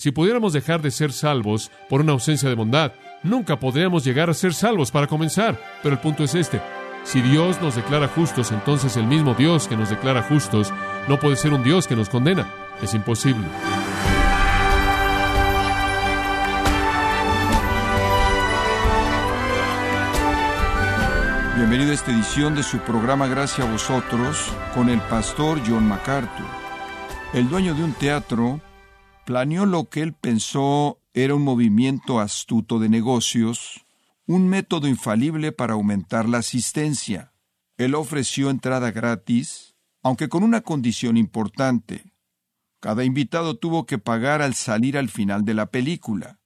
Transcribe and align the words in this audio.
Si 0.00 0.12
pudiéramos 0.12 0.52
dejar 0.52 0.80
de 0.80 0.92
ser 0.92 1.12
salvos 1.12 1.72
por 1.88 2.02
una 2.02 2.12
ausencia 2.12 2.48
de 2.48 2.54
bondad, 2.54 2.92
nunca 3.24 3.58
podríamos 3.58 4.04
llegar 4.04 4.30
a 4.30 4.34
ser 4.34 4.54
salvos 4.54 4.92
para 4.92 5.08
comenzar. 5.08 5.60
Pero 5.82 5.96
el 5.96 6.00
punto 6.00 6.22
es 6.22 6.36
este. 6.36 6.62
Si 7.02 7.20
Dios 7.20 7.60
nos 7.60 7.74
declara 7.74 8.06
justos, 8.06 8.52
entonces 8.52 8.96
el 8.96 9.08
mismo 9.08 9.34
Dios 9.34 9.66
que 9.66 9.76
nos 9.76 9.90
declara 9.90 10.22
justos 10.22 10.72
no 11.08 11.18
puede 11.18 11.34
ser 11.34 11.52
un 11.52 11.64
Dios 11.64 11.88
que 11.88 11.96
nos 11.96 12.08
condena. 12.08 12.48
Es 12.80 12.94
imposible. 12.94 13.44
Bienvenido 21.56 21.90
a 21.90 21.94
esta 21.94 22.12
edición 22.12 22.54
de 22.54 22.62
su 22.62 22.78
programa 22.78 23.26
Gracias 23.26 23.66
a 23.66 23.72
vosotros 23.72 24.52
con 24.76 24.90
el 24.90 25.00
pastor 25.00 25.60
John 25.66 25.88
MacArthur. 25.88 26.46
El 27.32 27.48
dueño 27.48 27.74
de 27.74 27.82
un 27.82 27.94
teatro 27.94 28.60
planeó 29.28 29.66
lo 29.66 29.90
que 29.90 30.00
él 30.00 30.14
pensó 30.14 31.02
era 31.12 31.34
un 31.34 31.42
movimiento 31.42 32.18
astuto 32.18 32.78
de 32.78 32.88
negocios, 32.88 33.84
un 34.24 34.48
método 34.48 34.88
infalible 34.88 35.52
para 35.52 35.74
aumentar 35.74 36.26
la 36.26 36.38
asistencia. 36.38 37.34
Él 37.76 37.94
ofreció 37.94 38.48
entrada 38.48 38.90
gratis, 38.90 39.74
aunque 40.02 40.30
con 40.30 40.44
una 40.44 40.62
condición 40.62 41.18
importante. 41.18 42.14
Cada 42.80 43.04
invitado 43.04 43.58
tuvo 43.58 43.84
que 43.84 43.98
pagar 43.98 44.40
al 44.40 44.54
salir 44.54 44.96
al 44.96 45.10
final 45.10 45.44
de 45.44 45.52
la 45.52 45.66
película. 45.66 46.38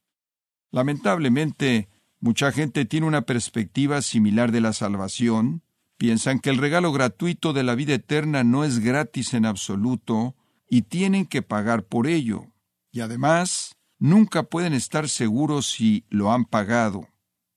Lamentablemente, 0.69 1.87
mucha 2.19 2.51
gente 2.51 2.83
tiene 2.83 3.07
una 3.07 3.21
perspectiva 3.21 4.01
similar 4.01 4.51
de 4.51 4.59
la 4.59 4.73
salvación, 4.73 5.61
piensan 5.95 6.41
que 6.41 6.49
el 6.49 6.57
regalo 6.57 6.91
gratuito 6.91 7.53
de 7.53 7.63
la 7.63 7.75
vida 7.75 7.93
eterna 7.93 8.43
no 8.43 8.65
es 8.65 8.79
gratis 8.79 9.33
en 9.33 9.45
absoluto 9.45 10.35
y 10.69 10.81
tienen 10.81 11.25
que 11.25 11.43
pagar 11.43 11.85
por 11.85 12.07
ello 12.07 12.49
y 12.93 13.01
además 13.01 13.75
nunca 13.97 14.43
pueden 14.43 14.71
estar 14.71 15.09
seguros 15.09 15.65
si 15.65 16.05
lo 16.09 16.31
han 16.31 16.45
pagado. 16.45 17.09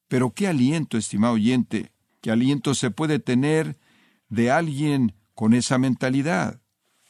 Pero 0.08 0.32
qué 0.32 0.48
aliento, 0.48 0.96
estimado 0.96 1.34
oyente, 1.34 1.92
qué 2.22 2.30
aliento 2.30 2.74
se 2.74 2.90
puede 2.90 3.18
tener 3.18 3.78
de 4.28 4.50
alguien 4.50 5.14
con 5.34 5.52
esa 5.52 5.78
mentalidad. 5.78 6.60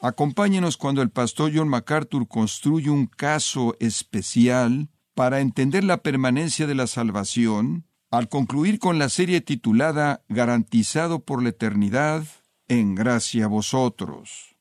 Acompáñenos 0.00 0.76
cuando 0.76 1.02
el 1.02 1.10
pastor 1.10 1.52
John 1.54 1.68
MacArthur 1.68 2.26
construye 2.26 2.90
un 2.90 3.06
caso 3.06 3.76
especial 3.78 4.90
para 5.14 5.40
entender 5.40 5.84
la 5.84 6.02
permanencia 6.02 6.66
de 6.66 6.74
la 6.74 6.86
salvación, 6.86 7.86
al 8.10 8.28
concluir 8.28 8.78
con 8.78 8.98
la 8.98 9.08
serie 9.08 9.40
titulada 9.40 10.24
Garantizado 10.28 11.20
por 11.20 11.42
la 11.42 11.50
eternidad, 11.50 12.24
en 12.68 12.94
gracia 12.96 13.44
a 13.44 13.48
vosotros. 13.48 14.56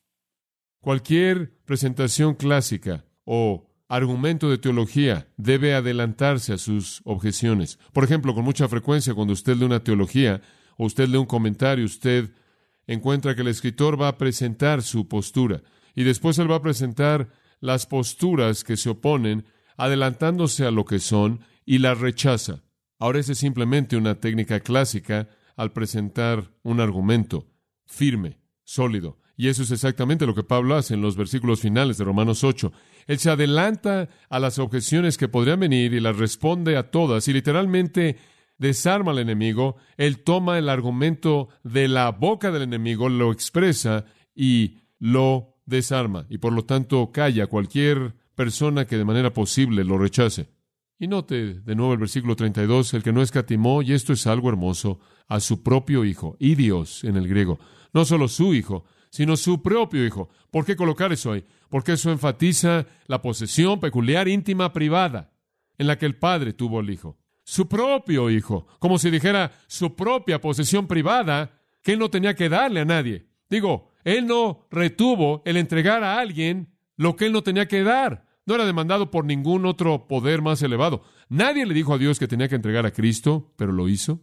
Cualquier 0.80 1.52
presentación 1.64 2.34
clásica 2.34 3.05
o 3.26 3.68
argumento 3.88 4.48
de 4.48 4.56
teología 4.56 5.28
debe 5.36 5.74
adelantarse 5.74 6.54
a 6.54 6.58
sus 6.58 7.02
objeciones. 7.04 7.78
Por 7.92 8.04
ejemplo, 8.04 8.34
con 8.34 8.44
mucha 8.44 8.68
frecuencia 8.68 9.14
cuando 9.14 9.34
usted 9.34 9.56
lee 9.56 9.66
una 9.66 9.84
teología 9.84 10.40
o 10.78 10.86
usted 10.86 11.08
lee 11.08 11.18
un 11.18 11.26
comentario, 11.26 11.84
usted 11.84 12.30
encuentra 12.86 13.34
que 13.34 13.42
el 13.42 13.48
escritor 13.48 14.00
va 14.00 14.08
a 14.08 14.16
presentar 14.16 14.82
su 14.82 15.08
postura 15.08 15.62
y 15.94 16.04
después 16.04 16.38
él 16.38 16.50
va 16.50 16.56
a 16.56 16.62
presentar 16.62 17.28
las 17.60 17.86
posturas 17.86 18.64
que 18.64 18.76
se 18.76 18.90
oponen, 18.90 19.44
adelantándose 19.76 20.64
a 20.64 20.70
lo 20.70 20.84
que 20.84 20.98
son 20.98 21.40
y 21.64 21.78
las 21.78 21.98
rechaza. 21.98 22.62
Ahora 22.98 23.18
esa 23.18 23.32
es 23.32 23.38
simplemente 23.38 23.96
una 23.96 24.20
técnica 24.20 24.60
clásica 24.60 25.28
al 25.56 25.72
presentar 25.72 26.52
un 26.62 26.80
argumento 26.80 27.46
firme, 27.86 28.38
sólido. 28.64 29.18
Y 29.36 29.48
eso 29.48 29.62
es 29.62 29.70
exactamente 29.70 30.26
lo 30.26 30.34
que 30.34 30.42
Pablo 30.42 30.76
hace 30.76 30.94
en 30.94 31.02
los 31.02 31.16
versículos 31.16 31.60
finales 31.60 31.98
de 31.98 32.04
Romanos 32.04 32.42
8. 32.42 32.72
Él 33.06 33.18
se 33.18 33.30
adelanta 33.30 34.08
a 34.30 34.38
las 34.38 34.58
objeciones 34.58 35.18
que 35.18 35.28
podrían 35.28 35.60
venir 35.60 35.92
y 35.92 36.00
las 36.00 36.16
responde 36.16 36.76
a 36.76 36.90
todas 36.90 37.28
y 37.28 37.34
literalmente 37.34 38.16
desarma 38.56 39.12
al 39.12 39.18
enemigo. 39.18 39.76
Él 39.98 40.22
toma 40.22 40.58
el 40.58 40.70
argumento 40.70 41.48
de 41.62 41.88
la 41.88 42.10
boca 42.12 42.50
del 42.50 42.62
enemigo, 42.62 43.10
lo 43.10 43.30
expresa 43.30 44.06
y 44.34 44.78
lo 44.98 45.56
desarma. 45.66 46.26
Y 46.30 46.38
por 46.38 46.54
lo 46.54 46.64
tanto 46.64 47.12
calla 47.12 47.46
cualquier 47.46 48.14
persona 48.34 48.86
que 48.86 48.96
de 48.96 49.04
manera 49.04 49.32
posible 49.32 49.84
lo 49.84 49.98
rechace. 49.98 50.48
Y 50.98 51.08
note 51.08 51.60
de 51.60 51.74
nuevo 51.74 51.92
el 51.92 51.98
versículo 51.98 52.36
32, 52.36 52.94
el 52.94 53.02
que 53.02 53.12
no 53.12 53.20
escatimó, 53.20 53.82
y 53.82 53.92
esto 53.92 54.14
es 54.14 54.26
algo 54.26 54.48
hermoso, 54.48 54.98
a 55.28 55.40
su 55.40 55.62
propio 55.62 56.04
Hijo, 56.06 56.36
y 56.38 56.54
Dios 56.54 57.04
en 57.04 57.16
el 57.16 57.28
griego, 57.28 57.58
no 57.92 58.06
solo 58.06 58.28
su 58.28 58.54
Hijo, 58.54 58.86
sino 59.10 59.36
su 59.36 59.62
propio 59.62 60.04
Hijo. 60.04 60.28
¿Por 60.50 60.64
qué 60.64 60.76
colocar 60.76 61.12
eso 61.12 61.32
ahí? 61.32 61.44
Porque 61.68 61.92
eso 61.92 62.10
enfatiza 62.10 62.86
la 63.06 63.22
posesión 63.22 63.80
peculiar, 63.80 64.28
íntima, 64.28 64.72
privada, 64.72 65.32
en 65.78 65.86
la 65.86 65.98
que 65.98 66.06
el 66.06 66.16
Padre 66.16 66.52
tuvo 66.52 66.80
el 66.80 66.90
Hijo. 66.90 67.18
Su 67.44 67.68
propio 67.68 68.30
Hijo, 68.30 68.66
como 68.78 68.98
si 68.98 69.10
dijera 69.10 69.52
su 69.66 69.94
propia 69.94 70.40
posesión 70.40 70.86
privada, 70.86 71.60
que 71.82 71.92
Él 71.92 71.98
no 71.98 72.10
tenía 72.10 72.34
que 72.34 72.48
darle 72.48 72.80
a 72.80 72.84
nadie. 72.84 73.28
Digo, 73.48 73.92
Él 74.04 74.26
no 74.26 74.66
retuvo 74.70 75.42
el 75.44 75.56
entregar 75.56 76.02
a 76.02 76.18
alguien 76.18 76.74
lo 76.96 77.14
que 77.14 77.26
Él 77.26 77.32
no 77.32 77.42
tenía 77.42 77.68
que 77.68 77.82
dar. 77.82 78.26
No 78.46 78.54
era 78.54 78.64
demandado 78.64 79.10
por 79.10 79.24
ningún 79.24 79.66
otro 79.66 80.06
poder 80.06 80.42
más 80.42 80.62
elevado. 80.62 81.02
Nadie 81.28 81.66
le 81.66 81.74
dijo 81.74 81.94
a 81.94 81.98
Dios 81.98 82.18
que 82.18 82.28
tenía 82.28 82.48
que 82.48 82.54
entregar 82.54 82.86
a 82.86 82.92
Cristo, 82.92 83.52
pero 83.56 83.72
lo 83.72 83.88
hizo. 83.88 84.20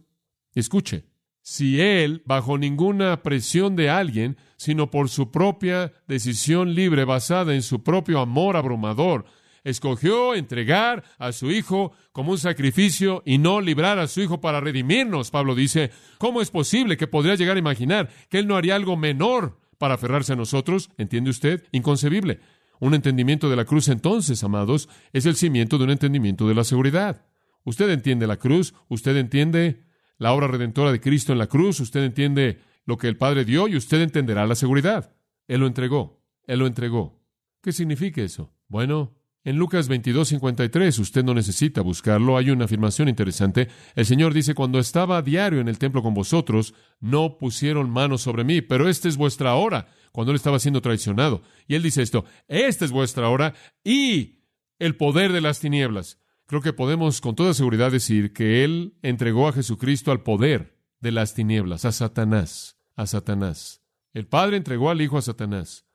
Escuche, 0.54 1.04
si 1.46 1.78
él, 1.78 2.22
bajo 2.24 2.56
ninguna 2.56 3.22
presión 3.22 3.76
de 3.76 3.90
alguien, 3.90 4.38
sino 4.56 4.90
por 4.90 5.10
su 5.10 5.30
propia 5.30 5.92
decisión 6.08 6.74
libre 6.74 7.04
basada 7.04 7.54
en 7.54 7.60
su 7.60 7.82
propio 7.82 8.20
amor 8.20 8.56
abrumador, 8.56 9.26
escogió 9.62 10.34
entregar 10.34 11.04
a 11.18 11.32
su 11.32 11.50
Hijo 11.50 11.92
como 12.12 12.32
un 12.32 12.38
sacrificio 12.38 13.22
y 13.26 13.36
no 13.36 13.60
librar 13.60 13.98
a 13.98 14.08
su 14.08 14.22
Hijo 14.22 14.40
para 14.40 14.60
redimirnos, 14.60 15.30
Pablo 15.30 15.54
dice, 15.54 15.90
¿cómo 16.16 16.40
es 16.40 16.50
posible 16.50 16.96
que 16.96 17.08
podría 17.08 17.34
llegar 17.34 17.56
a 17.56 17.60
imaginar 17.60 18.08
que 18.30 18.38
Él 18.38 18.46
no 18.46 18.56
haría 18.56 18.74
algo 18.74 18.96
menor 18.96 19.60
para 19.76 19.94
aferrarse 19.94 20.32
a 20.32 20.36
nosotros? 20.36 20.88
¿Entiende 20.96 21.28
usted? 21.28 21.62
Inconcebible. 21.72 22.40
Un 22.80 22.94
entendimiento 22.94 23.50
de 23.50 23.56
la 23.56 23.66
cruz 23.66 23.88
entonces, 23.88 24.42
amados, 24.44 24.88
es 25.12 25.26
el 25.26 25.36
cimiento 25.36 25.76
de 25.76 25.84
un 25.84 25.90
entendimiento 25.90 26.48
de 26.48 26.54
la 26.54 26.64
seguridad. 26.64 27.26
Usted 27.64 27.90
entiende 27.90 28.26
la 28.26 28.38
cruz, 28.38 28.72
usted 28.88 29.14
entiende 29.18 29.83
la 30.18 30.32
obra 30.32 30.48
redentora 30.48 30.92
de 30.92 31.00
Cristo 31.00 31.32
en 31.32 31.38
la 31.38 31.46
cruz, 31.46 31.80
usted 31.80 32.02
entiende 32.02 32.60
lo 32.84 32.96
que 32.96 33.08
el 33.08 33.16
Padre 33.16 33.44
dio 33.44 33.68
y 33.68 33.76
usted 33.76 34.00
entenderá 34.00 34.46
la 34.46 34.54
seguridad. 34.54 35.14
Él 35.48 35.60
lo 35.60 35.66
entregó, 35.66 36.22
Él 36.46 36.60
lo 36.60 36.66
entregó. 36.66 37.20
¿Qué 37.62 37.72
significa 37.72 38.22
eso? 38.22 38.52
Bueno, 38.68 39.14
en 39.46 39.56
Lucas 39.56 39.88
22, 39.88 40.28
53, 40.28 40.98
usted 40.98 41.22
no 41.22 41.34
necesita 41.34 41.82
buscarlo, 41.82 42.38
hay 42.38 42.48
una 42.48 42.64
afirmación 42.64 43.10
interesante. 43.10 43.68
El 43.94 44.06
Señor 44.06 44.32
dice, 44.32 44.54
cuando 44.54 44.78
estaba 44.78 45.18
a 45.18 45.22
diario 45.22 45.60
en 45.60 45.68
el 45.68 45.78
templo 45.78 46.02
con 46.02 46.14
vosotros, 46.14 46.74
no 47.00 47.36
pusieron 47.36 47.90
manos 47.90 48.22
sobre 48.22 48.44
mí, 48.44 48.62
pero 48.62 48.88
esta 48.88 49.06
es 49.06 49.18
vuestra 49.18 49.54
hora, 49.54 49.88
cuando 50.12 50.32
Él 50.32 50.36
estaba 50.36 50.58
siendo 50.58 50.80
traicionado. 50.80 51.42
Y 51.66 51.74
Él 51.74 51.82
dice 51.82 52.00
esto, 52.00 52.24
esta 52.48 52.86
es 52.86 52.90
vuestra 52.90 53.28
hora 53.28 53.54
y 53.82 54.44
el 54.78 54.96
poder 54.96 55.32
de 55.32 55.42
las 55.42 55.60
tinieblas. 55.60 56.18
Creo 56.46 56.60
que 56.60 56.72
podemos 56.72 57.20
con 57.20 57.34
toda 57.34 57.54
seguridad 57.54 57.90
decir 57.90 58.32
que 58.32 58.64
Él 58.64 58.98
entregó 59.02 59.48
a 59.48 59.52
Jesucristo 59.52 60.12
al 60.12 60.22
poder 60.22 60.78
de 61.00 61.12
las 61.12 61.34
tinieblas, 61.34 61.84
a 61.84 61.92
Satanás, 61.92 62.78
a 62.96 63.06
Satanás. 63.06 63.82
El 64.12 64.26
Padre 64.26 64.56
entregó 64.56 64.90
al 64.90 65.00
Hijo 65.00 65.16
a 65.16 65.22
Satanás, 65.22 65.86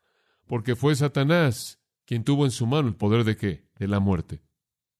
porque 0.47 0.75
fue 0.75 0.95
Satanás 0.95 1.79
quien 2.05 2.23
tuvo 2.23 2.45
en 2.45 2.51
su 2.51 2.65
mano 2.65 2.87
el 2.87 2.95
poder 2.95 3.23
de 3.23 3.37
qué? 3.37 3.69
De 3.77 3.87
la 3.87 3.99
muerte. 3.99 4.41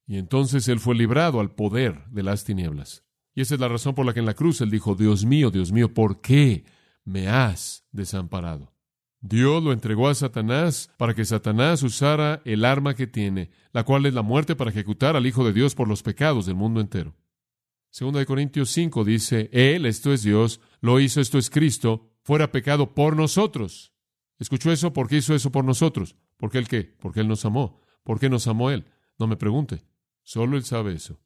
Y 0.05 0.17
entonces 0.17 0.67
Él 0.67 0.79
fue 0.79 0.93
librado 0.93 1.39
al 1.39 1.51
poder 1.51 2.05
de 2.09 2.23
las 2.23 2.43
tinieblas. 2.43 3.03
Y 3.33 3.41
esa 3.41 3.55
es 3.55 3.59
la 3.59 3.67
razón 3.67 3.95
por 3.95 4.05
la 4.05 4.13
que 4.13 4.19
en 4.19 4.27
la 4.27 4.35
cruz 4.35 4.61
Él 4.61 4.69
dijo, 4.69 4.93
Dios 4.93 5.25
mío, 5.25 5.49
Dios 5.49 5.71
mío, 5.71 5.93
¿por 5.93 6.21
qué 6.21 6.65
me 7.03 7.27
has 7.27 7.85
desamparado? 7.91 8.73
Dios 9.21 9.61
lo 9.61 9.73
entregó 9.73 10.07
a 10.07 10.15
Satanás 10.15 10.91
para 10.97 11.13
que 11.13 11.25
Satanás 11.25 11.83
usara 11.83 12.41
el 12.45 12.63
arma 12.63 12.95
que 12.95 13.07
tiene, 13.07 13.51
la 13.73 13.83
cual 13.83 14.05
es 14.05 14.13
la 14.13 14.21
muerte 14.21 14.55
para 14.55 14.71
ejecutar 14.71 15.15
al 15.15 15.25
Hijo 15.25 15.43
de 15.43 15.53
Dios 15.53 15.75
por 15.75 15.87
los 15.87 16.03
pecados 16.03 16.45
del 16.45 16.55
mundo 16.55 16.79
entero. 16.79 17.15
Segunda 17.89 18.19
de 18.19 18.25
Corintios 18.25 18.69
5 18.69 19.03
dice, 19.03 19.49
Él, 19.51 19.85
esto 19.85 20.13
es 20.13 20.23
Dios, 20.23 20.61
lo 20.79 20.99
hizo, 20.99 21.21
esto 21.21 21.37
es 21.37 21.49
Cristo, 21.49 22.13
fuera 22.21 22.51
pecado 22.51 22.93
por 22.93 23.15
nosotros. 23.15 23.93
¿Escuchó 24.37 24.71
eso? 24.71 24.93
¿Por 24.93 25.09
qué 25.09 25.17
hizo 25.17 25.35
eso 25.35 25.51
por 25.51 25.65
nosotros? 25.65 26.15
¿Por 26.37 26.49
qué 26.49 26.59
Él 26.59 26.67
qué? 26.67 26.83
Porque 26.83 27.19
Él 27.19 27.27
nos 27.27 27.43
amó. 27.43 27.81
¿Por 28.03 28.19
qué 28.19 28.29
nos 28.29 28.47
amó 28.47 28.71
Él? 28.71 28.85
No 29.17 29.27
me 29.27 29.35
pregunte. 29.35 29.83
Solo 30.23 30.55
Él 30.55 30.63
sabe 30.63 30.93
eso. 30.93 31.19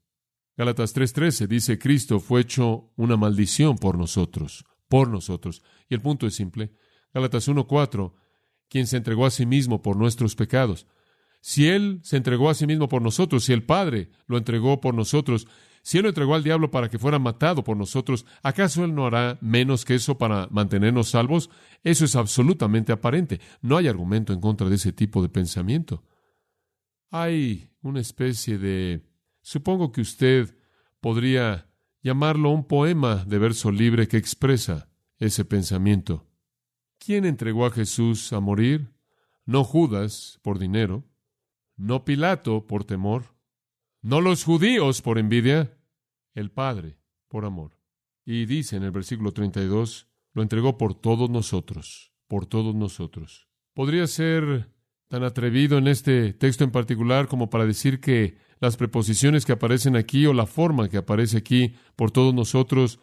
Gálatas 0.55 0.95
3:13 0.95 1.47
dice, 1.47 1.77
Cristo 1.77 2.19
fue 2.19 2.41
hecho 2.41 2.91
una 2.95 3.17
maldición 3.17 3.77
por 3.77 3.97
nosotros, 3.97 4.65
por 4.87 5.09
nosotros. 5.09 5.63
Y 5.89 5.95
el 5.95 6.01
punto 6.01 6.25
es 6.25 6.35
simple. 6.35 6.73
Gálatas 7.13 7.47
1:4, 7.47 8.13
quien 8.69 8.87
se 8.87 8.97
entregó 8.97 9.25
a 9.25 9.31
sí 9.31 9.45
mismo 9.45 9.81
por 9.81 9.95
nuestros 9.95 10.35
pecados. 10.35 10.87
Si 11.41 11.67
Él 11.67 11.99
se 12.03 12.17
entregó 12.17 12.49
a 12.49 12.53
sí 12.53 12.65
mismo 12.65 12.87
por 12.87 13.01
nosotros, 13.01 13.43
si 13.43 13.53
el 13.53 13.63
Padre 13.63 14.09
lo 14.27 14.37
entregó 14.37 14.79
por 14.79 14.95
nosotros, 14.95 15.47
si 15.81 15.97
Él 15.97 16.03
lo 16.03 16.09
entregó 16.09 16.33
al 16.33 16.43
diablo 16.43 16.71
para 16.71 16.89
que 16.89 16.97
fuera 16.97 17.19
matado 17.19 17.63
por 17.65 17.75
nosotros, 17.75 18.25
¿acaso 18.41 18.85
Él 18.85 18.95
no 18.95 19.05
hará 19.05 19.37
menos 19.41 19.83
que 19.83 19.95
eso 19.95 20.17
para 20.17 20.47
mantenernos 20.49 21.09
salvos? 21.09 21.49
Eso 21.83 22.05
es 22.05 22.15
absolutamente 22.15 22.93
aparente. 22.93 23.41
No 23.61 23.75
hay 23.75 23.89
argumento 23.89 24.31
en 24.31 24.39
contra 24.39 24.69
de 24.69 24.75
ese 24.75 24.93
tipo 24.93 25.21
de 25.21 25.27
pensamiento. 25.27 26.03
Hay 27.11 27.69
una 27.81 27.99
especie 27.99 28.57
de... 28.57 29.01
Supongo 29.41 29.91
que 29.91 29.99
usted 29.99 30.55
podría 31.01 31.67
llamarlo 32.01 32.51
un 32.51 32.65
poema 32.65 33.25
de 33.25 33.37
verso 33.39 33.69
libre 33.69 34.07
que 34.07 34.15
expresa 34.15 34.89
ese 35.19 35.43
pensamiento. 35.43 36.25
¿Quién 37.05 37.25
entregó 37.25 37.65
a 37.65 37.71
Jesús 37.71 38.31
a 38.31 38.39
morir? 38.39 38.93
No 39.45 39.65
Judas 39.65 40.39
por 40.41 40.57
dinero, 40.57 41.03
no 41.75 42.05
Pilato 42.05 42.65
por 42.65 42.85
temor, 42.85 43.35
no 44.01 44.21
los 44.21 44.45
judíos 44.45 45.01
por 45.01 45.17
envidia, 45.17 45.77
el 46.33 46.49
Padre 46.49 46.97
por 47.27 47.43
amor. 47.43 47.77
Y 48.23 48.45
dice 48.45 48.77
en 48.77 48.83
el 48.83 48.91
versículo 48.91 49.33
32, 49.33 50.07
lo 50.31 50.41
entregó 50.41 50.77
por 50.77 50.93
todos 50.95 51.29
nosotros, 51.29 52.13
por 52.29 52.45
todos 52.45 52.73
nosotros. 52.73 53.49
Podría 53.73 54.07
ser 54.07 54.69
tan 55.09 55.25
atrevido 55.25 55.77
en 55.77 55.89
este 55.89 56.31
texto 56.31 56.63
en 56.63 56.71
particular 56.71 57.27
como 57.27 57.49
para 57.49 57.65
decir 57.65 57.99
que 57.99 58.37
las 58.61 58.77
preposiciones 58.77 59.45
que 59.45 59.51
aparecen 59.51 59.97
aquí 59.97 60.25
o 60.25 60.33
la 60.33 60.45
forma 60.45 60.87
que 60.87 60.97
aparece 60.97 61.37
aquí 61.37 61.75
por 61.97 62.11
todos 62.11 62.33
nosotros 62.33 63.01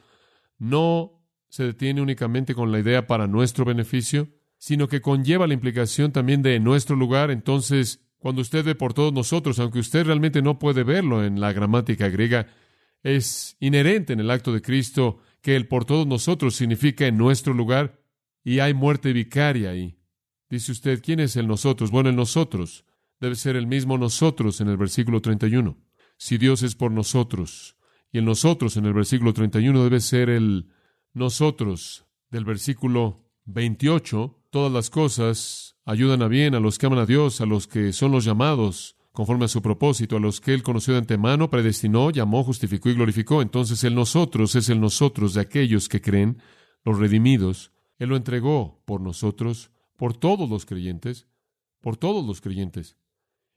no 0.59 1.20
se 1.51 1.65
detiene 1.65 2.01
únicamente 2.01 2.55
con 2.55 2.73
la 2.73 2.79
idea 2.79 3.07
para 3.07 3.27
nuestro 3.27 3.67
beneficio, 3.67 4.29
sino 4.57 4.89
que 4.89 5.03
conlleva 5.03 5.47
la 5.47 5.55
implicación 5.55 6.13
también 6.13 6.43
de 6.43 6.59
nuestro 6.61 6.97
lugar. 6.97 7.31
Entonces, 7.31 8.07
cuando 8.19 8.41
usted 8.41 8.65
ve 8.65 8.75
por 8.75 8.95
todos 8.95 9.13
nosotros, 9.13 9.59
aunque 9.59 9.81
usted 9.81 10.07
realmente 10.07 10.43
no 10.43 10.59
puede 10.59 10.85
verlo 10.85 11.25
en 11.25 11.41
la 11.41 11.53
gramática 11.53 12.09
griega, 12.09 12.47
es 13.03 13.57
inherente 13.61 14.13
en 14.13 14.21
el 14.21 14.31
acto 14.31 14.53
de 14.53 14.63
Cristo 14.63 15.19
que 15.43 15.57
el 15.57 15.67
por 15.67 15.85
todos 15.85 16.07
nosotros 16.07 16.55
significa 16.55 17.07
en 17.07 17.17
nuestro 17.17 17.53
lugar 17.53 18.01
y 18.45 18.61
hay 18.61 18.73
muerte 18.73 19.13
vicaria 19.13 19.71
ahí. 19.71 19.99
Dice 20.49 20.73
usted, 20.73 21.03
¿quién 21.03 21.21
es 21.21 21.37
el 21.37 21.49
nosotros? 21.49 21.91
Bueno, 21.91 22.11
el 22.11 22.17
nosotros 22.17 22.85
debe 23.19 23.35
ser 23.35 23.57
el 23.57 23.67
mismo 23.67 23.99
nosotros 23.99 24.61
en 24.61 24.69
el 24.69 24.77
versículo 24.77 25.21
31. 25.21 25.77
Si 26.17 26.39
Dios 26.39 26.63
es 26.63 26.75
por 26.75 26.93
nosotros, 26.93 27.77
y 28.13 28.19
el 28.19 28.25
nosotros 28.25 28.77
en 28.77 28.85
el 28.87 28.93
versículo 28.93 29.33
31 29.33 29.83
debe 29.83 30.01
ser 30.01 30.29
el 30.29 30.69
nosotros 31.13 32.07
del 32.31 32.45
versículo 32.45 33.25
28, 33.47 34.45
todas 34.51 34.73
las 34.73 34.91
cosas 34.91 35.77
ayudan 35.85 36.23
a 36.23 36.29
bien 36.29 36.55
a 36.55 36.61
los 36.61 36.79
que 36.79 36.87
aman 36.87 37.01
a 37.01 37.07
Dios, 37.07 37.41
a 37.41 37.47
los 37.47 37.67
que 37.67 37.93
son 37.93 38.13
los 38.13 38.25
llamados 38.25 38.97
conforme 39.13 39.47
a 39.47 39.49
su 39.49 39.61
propósito, 39.61 40.17
a 40.17 40.21
los 40.21 40.41
que 40.41 40.55
Él 40.55 40.63
conoció 40.63 40.95
de 40.95 41.01
antemano, 41.01 41.51
predestinó, 41.51 42.11
llamó, 42.11 42.45
justificó 42.45 42.89
y 42.89 42.95
glorificó. 42.95 43.43
Entonces 43.43 43.83
el 43.85 43.95
nosotros 43.95 44.55
es 44.55 44.69
el 44.69 44.81
nosotros 44.81 45.35
de 45.35 45.41
aquellos 45.41 45.89
que 45.89 46.01
creen, 46.01 46.39
los 46.85 46.99
redimidos. 46.99 47.73
Él 47.99 48.11
lo 48.11 48.17
entregó 48.17 48.83
por 48.87 49.01
nosotros, 49.01 49.71
por 49.97 50.17
todos 50.17 50.49
los 50.49 50.65
creyentes, 50.65 51.27
por 51.81 51.97
todos 51.97 52.25
los 52.25 52.41
creyentes. 52.41 52.97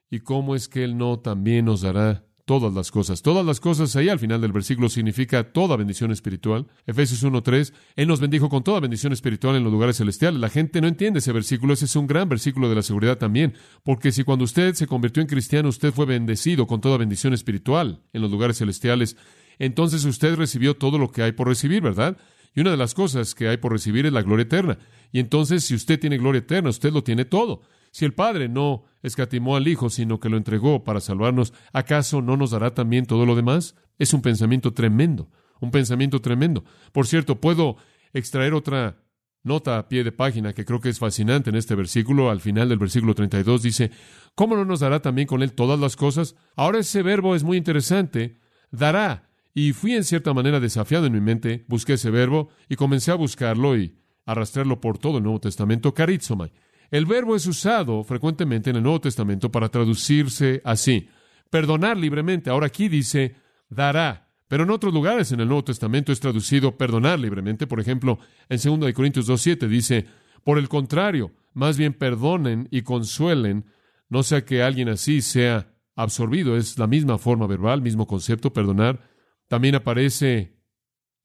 ¿Y 0.09 0.19
cómo 0.19 0.55
es 0.55 0.67
que 0.67 0.83
Él 0.83 0.97
no 0.97 1.19
también 1.19 1.65
nos 1.65 1.81
dará 1.81 2.25
todas 2.45 2.73
las 2.73 2.91
cosas. 2.91 3.21
Todas 3.21 3.45
las 3.45 3.59
cosas 3.59 3.95
ahí 3.95 4.09
al 4.09 4.19
final 4.19 4.41
del 4.41 4.51
versículo 4.51 4.89
significa 4.89 5.51
toda 5.51 5.77
bendición 5.77 6.11
espiritual. 6.11 6.67
Efesios 6.85 7.23
1.3, 7.23 7.73
Él 7.95 8.07
nos 8.07 8.19
bendijo 8.19 8.49
con 8.49 8.63
toda 8.63 8.79
bendición 8.79 9.13
espiritual 9.13 9.55
en 9.55 9.63
los 9.63 9.71
lugares 9.71 9.97
celestiales. 9.97 10.39
La 10.39 10.49
gente 10.49 10.81
no 10.81 10.87
entiende 10.87 11.19
ese 11.19 11.31
versículo, 11.31 11.73
ese 11.73 11.85
es 11.85 11.95
un 11.95 12.07
gran 12.07 12.27
versículo 12.27 12.69
de 12.69 12.75
la 12.75 12.81
seguridad 12.81 13.17
también, 13.17 13.53
porque 13.83 14.11
si 14.11 14.23
cuando 14.23 14.45
usted 14.45 14.73
se 14.73 14.87
convirtió 14.87 15.21
en 15.21 15.27
cristiano 15.27 15.69
usted 15.69 15.93
fue 15.93 16.05
bendecido 16.05 16.67
con 16.67 16.81
toda 16.81 16.97
bendición 16.97 17.33
espiritual 17.33 18.01
en 18.11 18.21
los 18.21 18.31
lugares 18.31 18.57
celestiales, 18.57 19.15
entonces 19.59 20.03
usted 20.05 20.35
recibió 20.35 20.75
todo 20.75 20.97
lo 20.97 21.11
que 21.11 21.23
hay 21.23 21.31
por 21.31 21.47
recibir, 21.47 21.81
¿verdad? 21.81 22.17
Y 22.55 22.61
una 22.61 22.71
de 22.71 22.77
las 22.77 22.93
cosas 22.93 23.33
que 23.33 23.47
hay 23.47 23.57
por 23.57 23.71
recibir 23.71 24.05
es 24.05 24.13
la 24.13 24.21
gloria 24.21 24.43
eterna. 24.43 24.77
Y 25.11 25.19
entonces, 25.19 25.63
si 25.63 25.73
usted 25.73 25.99
tiene 25.99 26.17
gloria 26.17 26.39
eterna, 26.39 26.69
usted 26.69 26.91
lo 26.91 27.03
tiene 27.03 27.25
todo. 27.25 27.61
Si 27.93 28.05
el 28.05 28.15
Padre 28.15 28.49
no 28.49 28.85
escatimó 29.03 29.55
al 29.55 29.67
Hijo, 29.67 29.91
sino 29.91 30.19
que 30.19 30.27
lo 30.27 30.37
entregó 30.37 30.83
para 30.83 30.99
salvarnos, 30.99 31.53
¿acaso 31.73 32.23
no 32.23 32.37
nos 32.37 32.49
dará 32.49 32.73
también 32.73 33.05
todo 33.05 33.27
lo 33.27 33.35
demás? 33.35 33.75
Es 33.99 34.15
un 34.15 34.23
pensamiento 34.23 34.73
tremendo, 34.73 35.29
un 35.61 35.69
pensamiento 35.69 36.19
tremendo. 36.19 36.63
Por 36.91 37.05
cierto, 37.05 37.39
puedo 37.39 37.77
extraer 38.11 38.55
otra 38.55 38.97
nota 39.43 39.77
a 39.77 39.87
pie 39.89 40.03
de 40.03 40.11
página 40.11 40.53
que 40.53 40.65
creo 40.65 40.81
que 40.81 40.89
es 40.89 40.97
fascinante 40.97 41.51
en 41.51 41.55
este 41.55 41.75
versículo. 41.75 42.31
Al 42.31 42.41
final 42.41 42.67
del 42.67 42.79
versículo 42.79 43.13
32 43.13 43.61
dice, 43.61 43.91
¿cómo 44.33 44.55
no 44.55 44.65
nos 44.65 44.79
dará 44.79 45.03
también 45.03 45.27
con 45.27 45.43
Él 45.43 45.53
todas 45.53 45.79
las 45.79 45.95
cosas? 45.95 46.35
Ahora 46.55 46.79
ese 46.79 47.03
verbo 47.03 47.35
es 47.35 47.43
muy 47.43 47.57
interesante, 47.57 48.39
dará. 48.71 49.29
Y 49.53 49.73
fui 49.73 49.93
en 49.93 50.03
cierta 50.03 50.33
manera 50.33 50.59
desafiado 50.59 51.05
en 51.05 51.13
mi 51.13 51.21
mente, 51.21 51.63
busqué 51.67 51.93
ese 51.93 52.09
verbo 52.09 52.49
y 52.69 52.75
comencé 52.75 53.11
a 53.11 53.15
buscarlo 53.15 53.77
y 53.77 53.99
arrastrarlo 54.25 54.81
por 54.81 54.97
todo 54.97 55.19
el 55.19 55.23
Nuevo 55.23 55.41
Testamento, 55.41 55.93
carizomai. 55.93 56.51
El 56.93 57.07
verbo 57.07 57.35
es 57.35 57.47
usado 57.47 58.03
frecuentemente 58.03 58.69
en 58.69 58.75
el 58.75 58.83
Nuevo 58.83 59.01
Testamento 59.01 59.51
para 59.51 59.67
traducirse 59.67 60.61
así, 60.63 61.09
perdonar 61.49 61.97
libremente. 61.97 62.51
Ahora 62.51 62.67
aquí 62.67 62.87
dice 62.87 63.35
dará, 63.67 64.29
pero 64.47 64.63
en 64.63 64.69
otros 64.69 64.93
lugares 64.93 65.31
en 65.31 65.39
el 65.39 65.47
Nuevo 65.47 65.63
Testamento 65.63 66.11
es 66.11 66.19
traducido 66.19 66.77
perdonar 66.77 67.19
libremente. 67.19 67.65
Por 67.65 67.79
ejemplo, 67.79 68.19
en 68.47 68.59
2 68.79 68.93
Corintios 68.93 69.27
2.7 69.27 69.67
dice, 69.67 70.05
por 70.43 70.59
el 70.59 70.69
contrario, 70.69 71.31
más 71.53 71.79
bien 71.79 71.93
perdonen 71.93 72.67
y 72.69 72.83
consuelen, 72.83 73.65
no 74.07 74.21
sea 74.21 74.45
que 74.45 74.61
alguien 74.61 74.87
así 74.87 75.23
sea 75.23 75.73
absorbido. 75.95 76.57
Es 76.57 76.77
la 76.77 76.85
misma 76.85 77.17
forma 77.17 77.47
verbal, 77.47 77.81
mismo 77.81 78.05
concepto, 78.05 78.53
perdonar. 78.53 79.01
También 79.47 79.73
aparece 79.73 80.59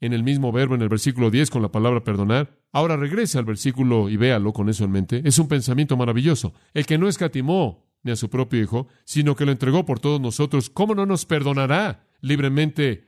en 0.00 0.12
el 0.12 0.23
mismo 0.23 0.53
verbo 0.53 0.75
en 0.75 0.83
el 0.83 0.89
versículo 0.89 1.31
10 1.31 1.50
con 1.50 1.62
la 1.62 1.73
palabra 1.73 2.05
perdonar. 2.05 2.56
Ahora 2.73 2.97
regrese 2.97 3.39
al 3.39 3.45
versículo 3.45 4.09
y 4.09 4.17
véalo 4.17 4.53
con 4.53 4.69
eso 4.69 4.85
en 4.85 4.93
mente. 4.93 5.23
Es 5.25 5.39
un 5.39 5.49
pensamiento 5.49 5.97
maravilloso. 5.97 6.53
El 6.75 6.87
que 6.87 6.99
no 6.99 7.09
escatimó 7.09 7.87
ni 8.03 8.12
a 8.12 8.17
su 8.17 8.31
propio 8.31 8.61
Hijo, 8.62 8.87
sino 9.05 9.35
que 9.35 9.45
lo 9.45 9.53
entregó 9.53 9.85
por 9.85 10.00
todos 10.00 10.21
nosotros, 10.21 10.71
¿cómo 10.71 10.95
no 10.95 11.06
nos 11.06 11.25
perdonará 11.25 12.06
libremente 12.21 13.05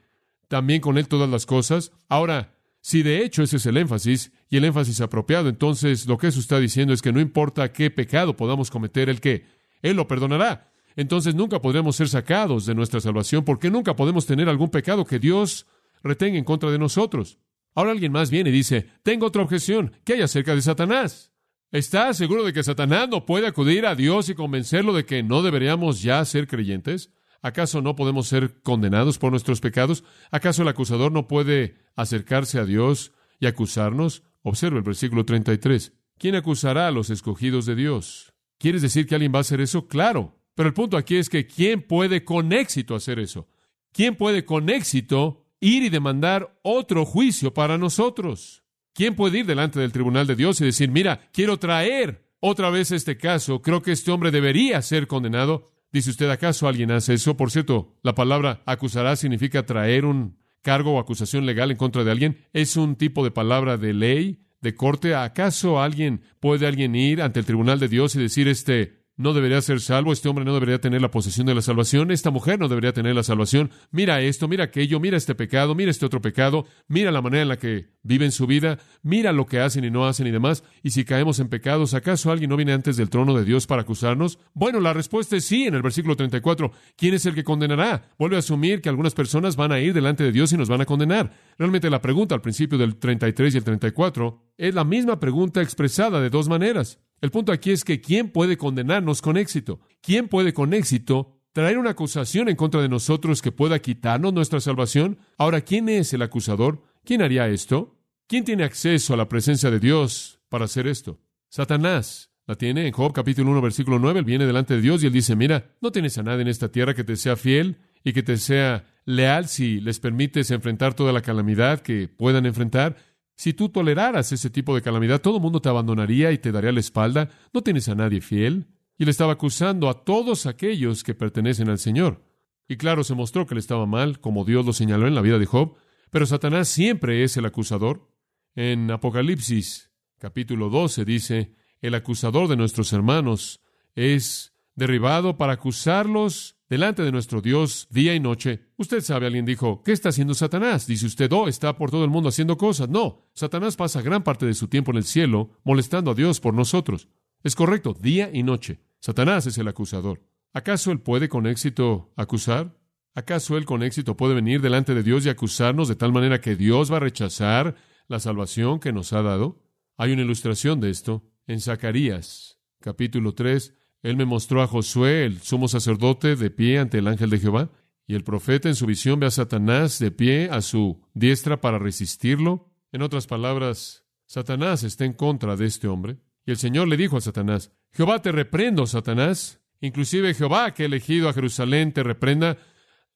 también 0.49 0.81
con 0.81 0.99
Él 0.99 1.07
todas 1.07 1.31
las 1.31 1.47
cosas? 1.47 1.93
Ahora, 2.09 2.57
si 2.81 3.03
de 3.03 3.25
hecho 3.25 3.43
ese 3.43 3.59
es 3.59 3.67
el 3.67 3.77
énfasis 3.77 4.33
y 4.49 4.57
el 4.57 4.65
énfasis 4.65 5.01
apropiado, 5.01 5.49
entonces 5.49 6.07
lo 6.07 6.19
que 6.19 6.29
eso 6.29 6.41
está 6.41 6.59
diciendo 6.59 6.93
es 6.93 7.03
que 7.03 7.13
no 7.13 7.21
importa 7.21 7.73
qué 7.73 7.91
pecado 7.91 8.37
podamos 8.37 8.71
cometer, 8.71 9.09
el 9.09 9.21
que 9.21 9.45
Él 9.83 9.97
lo 9.97 10.09
perdonará. 10.09 10.73
Entonces 10.97 11.35
nunca 11.35 11.61
podremos 11.61 11.97
ser 11.97 12.09
sacados 12.09 12.67
de 12.67 12.75
nuestra 12.75 13.01
salvación 13.01 13.45
porque 13.45 13.71
nunca 13.71 13.95
podemos 13.95 14.27
tener 14.27 14.49
algún 14.49 14.71
pecado 14.71 15.05
que 15.05 15.19
Dios 15.19 15.67
retenga 16.03 16.39
en 16.39 16.45
contra 16.45 16.71
de 16.71 16.79
nosotros. 16.79 17.39
Ahora 17.75 17.93
alguien 17.93 18.13
más 18.13 18.31
viene 18.31 18.51
y 18.51 18.53
dice, 18.53 18.89
tengo 19.03 19.27
otra 19.27 19.43
objeción, 19.43 19.93
¿qué 20.05 20.15
hay 20.15 20.23
acerca 20.23 20.55
de 20.55 20.63
Satanás? 20.63 21.33
¿Estás 21.73 22.17
seguro 22.17 22.43
de 22.43 22.53
que 22.53 22.65
Satanás 22.65 23.09
no 23.09 23.27
puede 23.27 23.47
acudir 23.47 23.87
a 23.87 23.95
Dios 23.95 24.29
y 24.29 24.35
convencerlo 24.35 24.93
de 24.93 25.05
que 25.05 25.23
no 25.23 25.43
deberíamos 25.43 26.03
ya 26.03 26.25
ser 26.25 26.49
creyentes? 26.49 27.13
¿Acaso 27.43 27.81
no 27.81 27.95
podemos 27.95 28.27
ser 28.27 28.61
condenados 28.63 29.19
por 29.19 29.31
nuestros 29.31 29.61
pecados? 29.61 30.05
¿Acaso 30.31 30.63
el 30.63 30.69
acusador 30.69 31.13
no 31.13 31.29
puede 31.29 31.77
acercarse 31.95 32.59
a 32.59 32.65
Dios 32.65 33.13
y 33.39 33.47
acusarnos? 33.47 34.25
Observa 34.43 34.79
el 34.79 34.83
versículo 34.83 35.25
33. 35.25 35.93
¿Quién 36.19 36.35
acusará 36.35 36.89
a 36.89 36.91
los 36.91 37.09
escogidos 37.09 37.67
de 37.67 37.77
Dios? 37.77 38.35
¿Quieres 38.59 38.83
decir 38.83 39.07
que 39.07 39.15
alguien 39.15 39.33
va 39.33 39.39
a 39.39 39.41
hacer 39.41 39.61
eso? 39.61 39.87
Claro. 39.87 40.39
Pero 40.55 40.69
el 40.69 40.75
punto 40.75 40.97
aquí 40.97 41.17
es 41.17 41.31
que 41.31 41.47
¿quién 41.47 41.83
puede 41.83 42.25
con 42.25 42.53
éxito 42.53 42.95
hacer 42.95 43.19
eso? 43.19 43.49
¿Quién 43.93 44.17
puede 44.17 44.45
con 44.45 44.69
éxito 44.69 45.47
ir 45.61 45.83
y 45.83 45.89
demandar 45.91 46.59
otro 46.63 47.05
juicio 47.05 47.55
para 47.55 47.79
nosotros. 47.79 48.65
¿Quién 48.93 49.15
puede 49.15 49.39
ir 49.41 49.47
delante 49.47 49.79
del 49.79 49.93
tribunal 49.93 50.27
de 50.27 50.37
Dios 50.37 50.61
y 50.61 50.65
decir, 50.65 50.91
mira, 50.91 51.29
quiero 51.33 51.59
traer 51.59 52.29
otra 52.41 52.71
vez 52.71 52.91
este 52.91 53.17
caso, 53.17 53.63
creo 53.63 53.83
que 53.83 53.93
este 53.93 54.11
hombre 54.11 54.31
debería 54.31 54.83
ser 54.83 55.07
condenado? 55.07 55.71
Dice 55.93 56.11
usted, 56.11 56.31
¿acaso 56.31 56.69
alguien 56.69 56.91
hace 56.91 57.15
eso? 57.15 57.37
Por 57.37 57.51
cierto, 57.51 57.97
la 58.03 58.15
palabra 58.15 58.63
acusará 58.65 59.17
significa 59.17 59.67
traer 59.67 60.05
un 60.05 60.39
cargo 60.63 60.93
o 60.93 61.01
acusación 61.01 61.47
legal 61.47 61.71
en 61.71 61.77
contra 61.77 62.05
de 62.05 62.11
alguien. 62.11 62.47
Es 62.53 62.77
un 62.77 62.97
tipo 62.97 63.25
de 63.25 63.31
palabra 63.31 63.77
de 63.77 63.93
ley, 63.93 64.45
de 64.61 64.75
corte. 64.75 65.15
¿Acaso 65.15 65.81
alguien 65.81 66.23
puede 66.39 66.67
alguien 66.67 66.95
ir 66.95 67.23
ante 67.23 67.41
el 67.41 67.47
tribunal 67.47 67.81
de 67.81 67.89
Dios 67.89 68.15
y 68.15 68.21
decir, 68.21 68.47
este, 68.47 69.00
no 69.21 69.35
debería 69.35 69.61
ser 69.61 69.81
salvo, 69.81 70.15
este 70.15 70.31
hombre 70.31 70.47
no 70.47 70.55
debería 70.55 70.81
tener 70.81 71.03
la 71.03 71.11
posesión 71.11 71.47
de 71.47 71.55
la 71.55 71.61
salvación, 71.61 72.11
esta 72.11 72.31
mujer 72.31 72.59
no 72.59 72.69
debería 72.69 72.95
tener 72.95 73.15
la 73.15 73.23
salvación. 73.23 73.71
Mira 73.91 74.23
esto, 74.23 74.49
mira 74.49 74.65
aquello, 74.65 74.99
mira 74.99 75.19
este 75.19 75.35
pecado, 75.35 75.75
mira 75.75 75.91
este 75.91 76.07
otro 76.07 76.23
pecado, 76.23 76.65
mira 76.89 77.13
la 77.13 77.21
manera 77.21 77.43
en 77.43 77.49
la 77.49 77.59
que 77.59 77.89
viven 78.03 78.33
su 78.33 78.47
vida, 78.47 78.79
mira 79.03 79.33
lo 79.33 79.45
que 79.45 79.61
hacen 79.61 79.85
y 79.85 79.91
no 79.91 80.07
hacen 80.07 80.27
y 80.27 80.31
demás. 80.31 80.65
Y 80.83 80.93
si 80.93 81.05
caemos 81.05 81.39
en 81.39 81.51
pecados, 81.51 81.93
¿acaso 81.93 82.33
alguien 82.33 82.49
no 82.49 82.57
viene 82.57 82.73
antes 82.73 82.97
del 82.97 83.11
trono 83.11 83.35
de 83.35 83.45
Dios 83.45 83.67
para 83.67 83.83
acusarnos? 83.83 84.39
Bueno, 84.55 84.81
la 84.81 84.95
respuesta 84.95 85.37
es 85.37 85.45
sí 85.45 85.67
en 85.67 85.75
el 85.75 85.83
versículo 85.83 86.17
34. 86.17 86.73
¿Quién 86.97 87.13
es 87.13 87.27
el 87.27 87.35
que 87.35 87.45
condenará? 87.45 88.15
Vuelve 88.19 88.37
a 88.37 88.39
asumir 88.39 88.81
que 88.81 88.89
algunas 88.89 89.13
personas 89.13 89.55
van 89.55 89.73
a 89.73 89.81
ir 89.81 89.93
delante 89.93 90.25
de 90.25 90.33
Dios 90.33 90.51
y 90.55 90.57
nos 90.57 90.71
van 90.71 90.81
a 90.81 90.87
condenar. 90.87 91.31
Realmente 91.59 91.91
la 91.91 92.01
pregunta 92.01 92.35
al 92.35 92.41
principio 92.41 92.79
del 92.79 92.97
33 92.97 93.55
y 93.55 93.59
el 93.59 93.65
34 93.65 94.53
es 94.57 94.75
la 94.75 94.85
misma 94.85 95.21
pregunta 95.21 95.61
expresada 95.61 96.23
de 96.23 96.31
dos 96.31 96.49
maneras. 96.49 96.99
El 97.21 97.31
punto 97.31 97.53
aquí 97.53 97.71
es 97.71 97.85
que 97.85 98.01
¿quién 98.01 98.31
puede 98.31 98.57
condenarnos 98.57 99.21
con 99.21 99.37
éxito? 99.37 99.81
¿Quién 100.01 100.29
puede 100.29 100.55
con 100.55 100.73
éxito 100.73 101.41
traer 101.53 101.79
una 101.79 101.91
acusación 101.91 102.49
en 102.49 102.57
contra 102.57 102.81
de 102.81 102.89
nosotros 102.89 103.43
que 103.43 103.53
pueda 103.53 103.81
quitarnos 103.81 104.33
nuestra 104.33 104.61
salvación? 104.61 105.19
Ahora, 105.37 105.61
¿quién 105.61 105.89
es 105.89 106.15
el 106.15 106.23
acusador? 106.23 106.83
¿Quién 107.05 107.23
haría 107.23 107.49
esto? 107.49 107.99
¿Quién 108.27 108.45
tiene 108.45 108.65
acceso 108.65 109.13
a 109.13 109.17
la 109.17 109.29
presencia 109.29 109.71
de 109.71 109.81
Dios 109.81 110.41
para 110.49 110.65
hacer 110.65 110.87
esto? 110.87 111.21
Satanás. 111.49 112.29
La 112.47 112.57
tiene 112.57 112.87
en 112.87 112.93
Job 112.93 113.13
capítulo 113.13 113.51
1 113.53 113.61
versículo 113.61 113.99
9. 114.01 114.21
Él 114.21 114.25
viene 114.25 114.47
delante 114.47 114.75
de 114.75 114.81
Dios 114.81 115.03
y 115.03 115.07
él 115.07 115.13
dice, 115.13 115.37
mira, 115.37 115.77
no 115.81 115.93
tienes 115.93 116.19
a 116.19 116.23
nadie 116.23 116.43
en 116.43 116.49
esta 116.49 116.73
tierra 116.73 116.95
que 116.95 117.05
te 117.05 117.15
sea 117.15 117.37
fiel 117.37 117.79
y 118.03 118.13
que 118.13 118.23
te 118.23 118.39
sea 118.39 118.87
leal 119.05 119.47
si 119.47 119.81
les 119.81 120.01
permites 120.01 120.51
enfrentar 120.51 120.95
toda 120.95 121.13
la 121.13 121.21
calamidad 121.21 121.81
que 121.81 122.09
puedan 122.09 122.47
enfrentar. 122.47 122.97
Si 123.41 123.55
tú 123.55 123.71
toleraras 123.71 124.33
ese 124.33 124.51
tipo 124.51 124.75
de 124.75 124.83
calamidad, 124.83 125.23
todo 125.23 125.37
el 125.37 125.43
mundo 125.43 125.63
te 125.63 125.71
abandonaría 125.71 126.31
y 126.31 126.37
te 126.37 126.53
daría 126.53 126.73
la 126.73 126.81
espalda. 126.81 127.31
No 127.55 127.63
tienes 127.63 127.89
a 127.89 127.95
nadie 127.95 128.21
fiel. 128.21 128.67
Y 128.99 129.07
le 129.07 129.11
estaba 129.11 129.33
acusando 129.33 129.89
a 129.89 130.05
todos 130.05 130.45
aquellos 130.45 131.03
que 131.03 131.15
pertenecen 131.15 131.71
al 131.71 131.79
Señor. 131.79 132.23
Y 132.69 132.77
claro, 132.77 133.03
se 133.03 133.15
mostró 133.15 133.47
que 133.47 133.55
le 133.55 133.61
estaba 133.61 133.87
mal, 133.87 134.21
como 134.21 134.45
Dios 134.45 134.67
lo 134.67 134.75
señaló 134.75 135.07
en 135.07 135.15
la 135.15 135.23
vida 135.23 135.39
de 135.39 135.47
Job, 135.47 135.75
pero 136.11 136.27
Satanás 136.27 136.69
siempre 136.69 137.25
es 137.25 137.35
el 137.39 137.47
acusador. 137.47 138.11
En 138.57 138.91
Apocalipsis 138.91 139.91
capítulo 140.19 140.69
12 140.69 141.07
dice, 141.07 141.55
el 141.81 141.95
acusador 141.95 142.47
de 142.47 142.57
nuestros 142.57 142.93
hermanos 142.93 143.63
es 143.95 144.53
derribado 144.81 145.37
para 145.37 145.53
acusarlos 145.53 146.57
delante 146.71 147.03
de 147.03 147.13
nuestro 147.13 147.43
Dios 147.43 147.87
día 147.91 148.15
y 148.15 148.21
noche. 148.21 148.71
Usted 148.79 149.03
sabe, 149.03 149.27
alguien 149.27 149.45
dijo, 149.45 149.83
¿qué 149.85 149.93
está 149.93 150.09
haciendo 150.09 150.33
Satanás? 150.33 150.87
Dice 150.87 151.05
usted, 151.05 151.31
oh, 151.33 151.49
está 151.49 151.77
por 151.77 151.91
todo 151.91 152.03
el 152.03 152.11
mundo 152.11 152.31
haciendo 152.31 152.57
cosas. 152.57 152.89
No, 152.89 153.29
Satanás 153.35 153.77
pasa 153.77 154.01
gran 154.01 154.25
parte 154.25 154.47
de 154.47 154.55
su 154.55 154.69
tiempo 154.69 154.91
en 154.91 154.97
el 154.97 155.05
cielo 155.05 155.51
molestando 155.65 156.13
a 156.13 156.15
Dios 156.15 156.41
por 156.41 156.55
nosotros. 156.55 157.09
Es 157.43 157.55
correcto, 157.55 157.93
día 157.93 158.31
y 158.33 158.43
noche. 158.43 158.81
Satanás 159.01 159.47
es 159.47 159.59
el 159.59 159.69
acusador. 159.69 160.23
¿Acaso 160.55 160.91
él 160.93 161.01
puede 161.01 161.29
con 161.29 161.47
éxito 161.47 162.15
acusar? 162.17 162.75
¿Acaso 163.15 163.59
él 163.59 163.67
con 163.67 163.83
éxito 163.83 164.17
puede 164.17 164.35
venir 164.35 164.63
delante 164.63 164.95
de 164.95 165.03
Dios 165.03 165.27
y 165.27 165.29
acusarnos 165.29 165.89
de 165.89 165.97
tal 165.97 166.11
manera 166.11 166.41
que 166.41 166.57
Dios 166.57 166.91
va 166.91 166.97
a 166.97 167.01
rechazar 167.01 167.77
la 168.09 168.19
salvación 168.19 168.81
que 168.81 168.95
nos 168.95 169.13
ha 169.13 169.21
dado? 169.21 169.63
Hay 169.99 170.13
una 170.13 170.23
ilustración 170.23 170.81
de 170.81 170.89
esto 170.89 171.23
en 171.47 171.61
Zacarías, 171.61 172.59
capítulo 172.81 173.35
3, 173.35 173.75
él 174.03 174.17
me 174.17 174.25
mostró 174.25 174.63
a 174.63 174.67
Josué, 174.67 175.25
el 175.25 175.41
sumo 175.43 175.69
sacerdote, 175.69 176.37
de 176.37 176.51
pie 176.51 176.79
ante 176.79 176.99
el 176.99 177.07
ángel 177.07 177.31
de 177.31 177.39
Jehová, 177.39 177.71
y 178.07 178.15
el 178.15 178.25
profeta 178.25 178.69
en 178.69 178.75
su 178.75 178.87
visión 178.87 179.21
ve 179.21 179.27
a 179.27 179.31
Satanás 179.31 179.99
de 179.99 180.11
pie 180.11 180.49
a 180.51 180.63
su 180.63 181.01
diestra 181.15 181.61
para 181.61 181.79
resistirlo. 181.79 182.73
En 182.93 183.03
otras 183.03 183.27
palabras, 183.27 184.05
Satanás 184.27 184.83
está 184.83 185.05
en 185.05 185.13
contra 185.13 185.55
de 185.57 185.67
este 185.67 185.87
hombre. 185.87 186.17
Y 186.45 186.51
el 186.51 186.57
Señor 186.57 186.89
le 186.89 186.97
dijo 186.97 187.17
a 187.17 187.21
Satanás, 187.21 187.73
Jehová 187.93 188.21
te 188.21 188.33
reprendo, 188.33 188.87
Satanás. 188.87 189.61
Inclusive 189.81 190.35
Jehová 190.35 190.75
que 190.75 190.83
ha 190.83 190.87
elegido 190.87 191.29
a 191.29 191.33
Jerusalén 191.33 191.93
te 191.93 192.03
reprenda. 192.03 192.59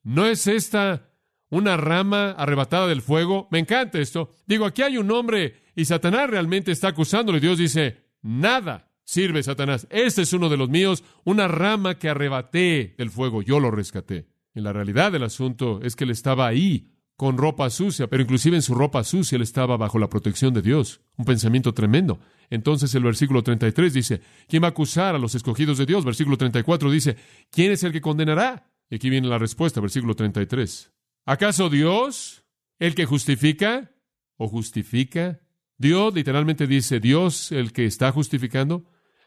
¿No 0.03 0.27
es 0.27 0.47
esta 0.47 1.11
una 1.51 1.77
rama 1.77 2.31
arrebatada 2.31 2.87
del 2.87 3.03
fuego? 3.03 3.49
Me 3.51 3.59
encanta 3.59 3.99
esto. 3.99 4.31
Digo, 4.47 4.65
aquí 4.65 4.83
hay 4.83 4.97
un 4.97 5.11
hombre 5.11 5.63
y 5.75 5.87
Satanás 5.87 6.31
realmente 6.31 6.71
está 6.71 6.89
acusándole. 6.89 7.41
Dios 7.41 7.59
dice, 7.59 8.11
nada 8.23 8.94
sirve 9.05 9.43
Satanás. 9.43 9.87
Este 9.91 10.23
es 10.23 10.33
uno 10.33 10.49
de 10.49 10.57
los 10.57 10.69
míos, 10.69 11.05
una 11.25 11.49
rama 11.49 11.99
que 11.99 12.09
arrebaté 12.09 12.95
del 12.99 13.11
fuego, 13.11 13.43
yo 13.43 13.61
lo 13.61 13.71
rescaté. 13.71 14.27
Y 14.55 14.61
la 14.61 14.73
realidad 14.73 15.13
del 15.13 15.25
asunto 15.25 15.81
es 15.83 15.97
que 15.97 16.05
él 16.05 16.11
estaba 16.11 16.47
ahí 16.47 16.91
con 17.17 17.39
ropa 17.39 17.71
sucia, 17.71 18.09
pero 18.09 18.23
inclusive 18.23 18.57
en 18.57 18.63
su 18.63 18.75
ropa 18.75 19.05
sucia 19.05 19.37
él 19.37 19.43
estaba 19.43 19.77
bajo 19.77 19.99
la 19.99 20.09
protección 20.09 20.53
de 20.53 20.63
Dios. 20.63 21.01
Un 21.17 21.25
pensamiento 21.25 21.73
tremendo. 21.73 22.19
Entonces 22.51 22.95
el 22.95 23.05
versículo 23.05 23.43
33 23.43 23.93
dice, 23.93 24.21
¿quién 24.49 24.63
va 24.63 24.69
a 24.69 24.71
acusar 24.71 25.15
a 25.15 25.19
los 25.19 25.35
escogidos 25.35 25.79
de 25.79 25.87
Dios? 25.87 26.05
Versículo 26.05 26.37
34 26.37 26.91
dice, 26.91 27.17
¿quién 27.51 27.73
es 27.73 27.85
el 27.85 27.93
que 27.93 28.01
condenará? 28.01 28.71
Y 28.91 28.97
aquí 28.97 29.11
viene 29.11 29.29
la 29.29 29.39
respuesta, 29.39 29.81
versículo 29.81 30.15
33. 30.15 30.93
¿Acaso 31.25 31.71
Dios, 31.71 32.45
el 32.79 32.95
que 32.95 33.07
justifica 33.07 33.93
o 34.37 34.49
justifica? 34.49 35.41
Dios 35.79 36.15
literalmente 36.15 36.67
dice, 36.67 37.01
Dios 37.01 37.51
el 37.53 37.73
que 37.73 37.87
está 37.87 38.13
justificando. 38.13 38.85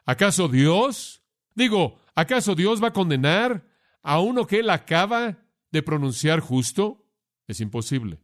¿Acaso 0.08 0.48
Dios? 0.48 1.22
Digo, 1.54 2.00
¿acaso 2.16 2.56
Dios 2.56 2.82
va 2.82 2.88
a 2.88 2.94
condenar 2.94 3.68
a 4.02 4.22
uno 4.22 4.48
que 4.48 4.60
él 4.60 4.70
acaba 4.70 5.38
de 5.70 5.84
pronunciar 5.84 6.40
justo? 6.40 7.06
Es 7.46 7.60
imposible. 7.60 8.18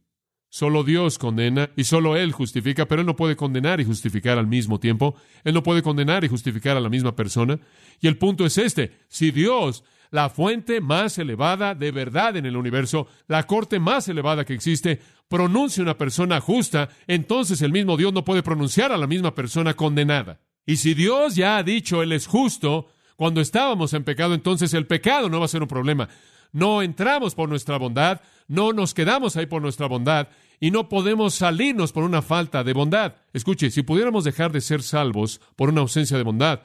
Solo 0.47 0.83
Dios 0.83 1.17
condena 1.17 1.71
y 1.75 1.83
solo 1.83 2.15
Él 2.15 2.31
justifica, 2.31 2.87
pero 2.87 3.01
Él 3.01 3.07
no 3.07 3.15
puede 3.15 3.35
condenar 3.35 3.81
y 3.81 3.85
justificar 3.85 4.37
al 4.37 4.45
mismo 4.45 4.79
tiempo. 4.79 5.15
Él 5.43 5.55
no 5.55 5.63
puede 5.63 5.81
condenar 5.81 6.23
y 6.23 6.27
justificar 6.27 6.77
a 6.77 6.79
la 6.79 6.89
misma 6.89 7.15
persona. 7.15 7.59
Y 7.99 8.07
el 8.07 8.17
punto 8.17 8.45
es 8.45 8.59
este. 8.59 8.99
Si 9.07 9.31
Dios, 9.31 9.83
la 10.11 10.29
fuente 10.29 10.79
más 10.79 11.17
elevada 11.17 11.73
de 11.73 11.91
verdad 11.91 12.37
en 12.37 12.45
el 12.45 12.55
universo, 12.55 13.07
la 13.27 13.47
corte 13.47 13.79
más 13.79 14.07
elevada 14.07 14.45
que 14.45 14.53
existe, 14.53 15.01
pronuncia 15.27 15.81
una 15.81 15.97
persona 15.97 16.39
justa, 16.39 16.89
entonces 17.07 17.61
el 17.63 17.71
mismo 17.71 17.97
Dios 17.97 18.13
no 18.13 18.23
puede 18.23 18.43
pronunciar 18.43 18.91
a 18.91 18.97
la 18.97 19.07
misma 19.07 19.33
persona 19.33 19.73
condenada. 19.73 20.39
Y 20.65 20.77
si 20.77 20.93
Dios 20.93 21.35
ya 21.35 21.57
ha 21.57 21.63
dicho 21.63 22.01
Él 22.01 22.11
es 22.11 22.27
justo, 22.27 22.87
cuando 23.15 23.41
estábamos 23.41 23.93
en 23.93 24.03
pecado, 24.03 24.33
entonces 24.33 24.73
el 24.73 24.87
pecado 24.87 25.29
no 25.29 25.39
va 25.39 25.45
a 25.45 25.49
ser 25.49 25.61
un 25.61 25.67
problema. 25.67 26.09
No 26.51 26.81
entramos 26.81 27.35
por 27.35 27.49
nuestra 27.49 27.77
bondad, 27.77 28.21
no 28.47 28.73
nos 28.73 28.93
quedamos 28.93 29.35
ahí 29.35 29.45
por 29.45 29.61
nuestra 29.61 29.87
bondad 29.87 30.27
y 30.59 30.71
no 30.71 30.87
podemos 30.87 31.33
salirnos 31.33 31.91
por 31.91 32.03
una 32.03 32.21
falta 32.21 32.63
de 32.63 32.73
bondad. 32.73 33.15
Escuche, 33.33 33.71
si 33.71 33.81
pudiéramos 33.81 34.23
dejar 34.23 34.51
de 34.51 34.61
ser 34.61 34.83
salvos 34.83 35.41
por 35.55 35.69
una 35.69 35.81
ausencia 35.81 36.15
de 36.15 36.23
bondad, 36.23 36.61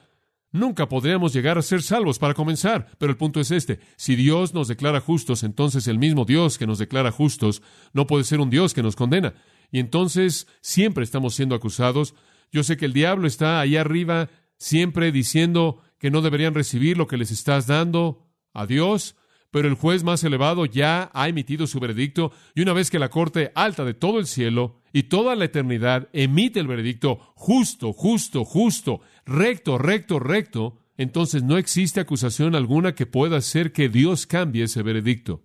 nunca 0.53 0.89
podríamos 0.89 1.33
llegar 1.33 1.59
a 1.59 1.63
ser 1.63 1.83
salvos 1.83 2.19
para 2.19 2.35
comenzar. 2.35 2.89
Pero 2.99 3.11
el 3.11 3.19
punto 3.19 3.41
es 3.41 3.51
este, 3.51 3.81
si 3.97 4.15
Dios 4.15 4.53
nos 4.53 4.69
declara 4.69 5.01
justos, 5.01 5.43
entonces 5.43 5.89
el 5.89 5.99
mismo 5.99 6.25
Dios 6.25 6.59
que 6.59 6.67
nos 6.67 6.79
declara 6.79 7.11
justos 7.11 7.63
no 7.93 8.07
puede 8.07 8.25
ser 8.25 8.41
un 8.41 8.51
Dios 8.51 8.75
que 8.75 8.83
nos 8.83 8.95
condena. 8.95 9.35
Y 9.71 9.81
entonces 9.81 10.47
siempre 10.61 11.05
estamos 11.05 11.35
siendo 11.35 11.55
acusados 11.55 12.15
yo 12.53 12.63
sé 12.63 12.77
que 12.77 12.87
el 12.87 12.93
diablo 12.93 13.27
está 13.27 13.61
ahí 13.61 13.77
arriba 13.77 14.29
siempre 14.57 15.13
diciendo 15.13 15.81
que 15.99 16.11
no 16.11 16.23
deberían 16.23 16.55
recibir 16.55 16.97
lo 16.97 17.07
que 17.07 17.17
les 17.17 17.31
estás 17.31 17.67
dando 17.67 18.27
a 18.53 18.67
Dios, 18.67 19.17
pero 19.51 19.69
el 19.69 19.75
juez 19.75 20.05
más 20.05 20.23
elevado 20.25 20.67
ya 20.67 21.11
ha 21.15 21.29
emitido 21.29 21.67
su 21.67 21.81
veredicto 21.81 22.33
y 22.55 22.63
una 22.63 22.73
vez 22.73 22.91
que 22.91 22.99
la 22.99 23.09
corte 23.09 23.53
alta 23.55 23.85
de 23.85 23.95
todo 23.95 24.19
el 24.19 24.27
cielo 24.27 24.81
y 24.93 25.05
toda 25.05 25.37
la 25.37 25.47
eternidad 25.47 26.09
emite 26.13 26.61
el 26.61 26.67
veredicto 26.67 27.33
justo, 27.35 27.93
justo, 27.93 28.45
justo, 28.45 29.01
recto, 29.25 29.79
recto, 29.79 30.19
recto, 30.19 30.79
entonces 30.97 31.43
no 31.43 31.57
existe 31.57 32.01
acusación 32.01 32.55
alguna 32.55 32.95
que 32.95 33.07
pueda 33.07 33.37
hacer 33.37 33.73
que 33.73 33.89
Dios 33.89 34.27
cambie 34.27 34.65
ese 34.65 34.83
veredicto. 34.83 35.43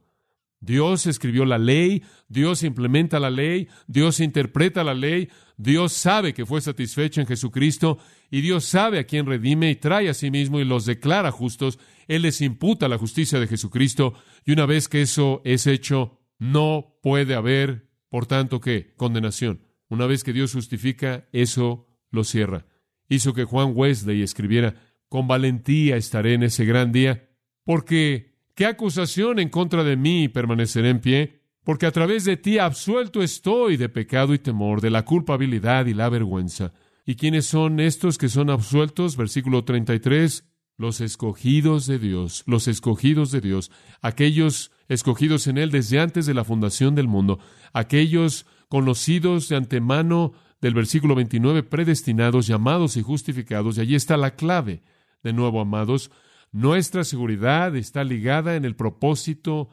Dios 0.59 1.07
escribió 1.07 1.43
la 1.45 1.57
ley, 1.57 2.03
Dios 2.29 2.63
implementa 2.63 3.19
la 3.19 3.29
ley, 3.29 3.67
Dios 3.87 4.21
interpreta 4.21 4.83
la 4.83 4.93
ley, 4.93 5.29
Dios 5.63 5.93
sabe 5.93 6.33
que 6.33 6.45
fue 6.45 6.61
satisfecho 6.61 7.21
en 7.21 7.27
Jesucristo 7.27 7.97
y 8.29 8.41
Dios 8.41 8.65
sabe 8.65 8.99
a 8.99 9.05
quién 9.05 9.25
redime 9.25 9.71
y 9.71 9.75
trae 9.75 10.09
a 10.09 10.13
sí 10.13 10.29
mismo 10.29 10.59
y 10.59 10.65
los 10.65 10.85
declara 10.85 11.31
justos. 11.31 11.79
Él 12.07 12.23
les 12.23 12.41
imputa 12.41 12.87
la 12.87 12.97
justicia 12.97 13.39
de 13.39 13.47
Jesucristo 13.47 14.13
y 14.45 14.51
una 14.51 14.65
vez 14.65 14.87
que 14.87 15.01
eso 15.01 15.41
es 15.45 15.65
hecho, 15.65 16.19
no 16.37 16.99
puede 17.01 17.35
haber, 17.35 17.89
por 18.09 18.25
tanto, 18.25 18.59
¿qué? 18.59 18.93
Condenación. 18.97 19.61
Una 19.89 20.05
vez 20.05 20.23
que 20.23 20.33
Dios 20.33 20.53
justifica, 20.53 21.27
eso 21.31 21.87
lo 22.11 22.23
cierra. 22.23 22.65
Hizo 23.09 23.33
que 23.33 23.45
Juan 23.45 23.71
Wesley 23.73 24.21
escribiera, 24.21 24.75
con 25.07 25.27
valentía 25.27 25.95
estaré 25.95 26.33
en 26.33 26.43
ese 26.43 26.65
gran 26.65 26.91
día, 26.91 27.29
porque 27.63 28.33
¿Qué 28.55 28.67
acusación 28.67 29.39
en 29.39 29.49
contra 29.49 29.83
de 29.83 29.97
mí 29.97 30.27
permanecerá 30.29 30.89
en 30.89 30.99
pie? 30.99 31.42
Porque 31.63 31.85
a 31.85 31.91
través 31.91 32.25
de 32.25 32.37
ti 32.37 32.57
absuelto 32.57 33.21
estoy 33.21 33.77
de 33.77 33.89
pecado 33.89 34.33
y 34.33 34.39
temor, 34.39 34.81
de 34.81 34.89
la 34.89 35.05
culpabilidad 35.05 35.85
y 35.85 35.93
la 35.93 36.09
vergüenza. 36.09 36.73
¿Y 37.05 37.15
quiénes 37.15 37.45
son 37.45 37.79
estos 37.79 38.17
que 38.17 38.29
son 38.29 38.49
absueltos? 38.49 39.15
Versículo 39.15 39.63
33. 39.63 40.45
Los 40.75 41.01
escogidos 41.01 41.85
de 41.85 41.99
Dios, 41.99 42.43
los 42.47 42.67
escogidos 42.67 43.31
de 43.31 43.41
Dios, 43.41 43.71
aquellos 44.01 44.71
escogidos 44.87 45.45
en 45.45 45.59
Él 45.59 45.69
desde 45.69 45.99
antes 45.99 46.25
de 46.25 46.33
la 46.33 46.43
fundación 46.43 46.95
del 46.95 47.07
mundo, 47.07 47.39
aquellos 47.73 48.47
conocidos 48.69 49.49
de 49.49 49.55
antemano 49.55 50.33
del 50.61 50.73
versículo 50.73 51.13
29, 51.13 51.61
predestinados, 51.63 52.47
llamados 52.47 52.97
y 52.97 53.03
justificados. 53.03 53.77
Y 53.77 53.81
allí 53.81 53.95
está 53.95 54.17
la 54.17 54.35
clave. 54.35 54.81
De 55.21 55.31
nuevo, 55.31 55.61
amados, 55.61 56.09
nuestra 56.51 57.03
seguridad 57.03 57.75
está 57.75 58.03
ligada 58.03 58.55
en 58.55 58.65
el 58.65 58.75
propósito 58.75 59.69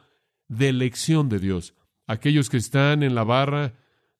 de 0.47 0.69
elección 0.69 1.29
de 1.29 1.39
Dios. 1.39 1.73
Aquellos 2.07 2.49
que 2.49 2.57
están 2.57 3.03
en 3.03 3.15
la 3.15 3.23
barra, 3.23 3.73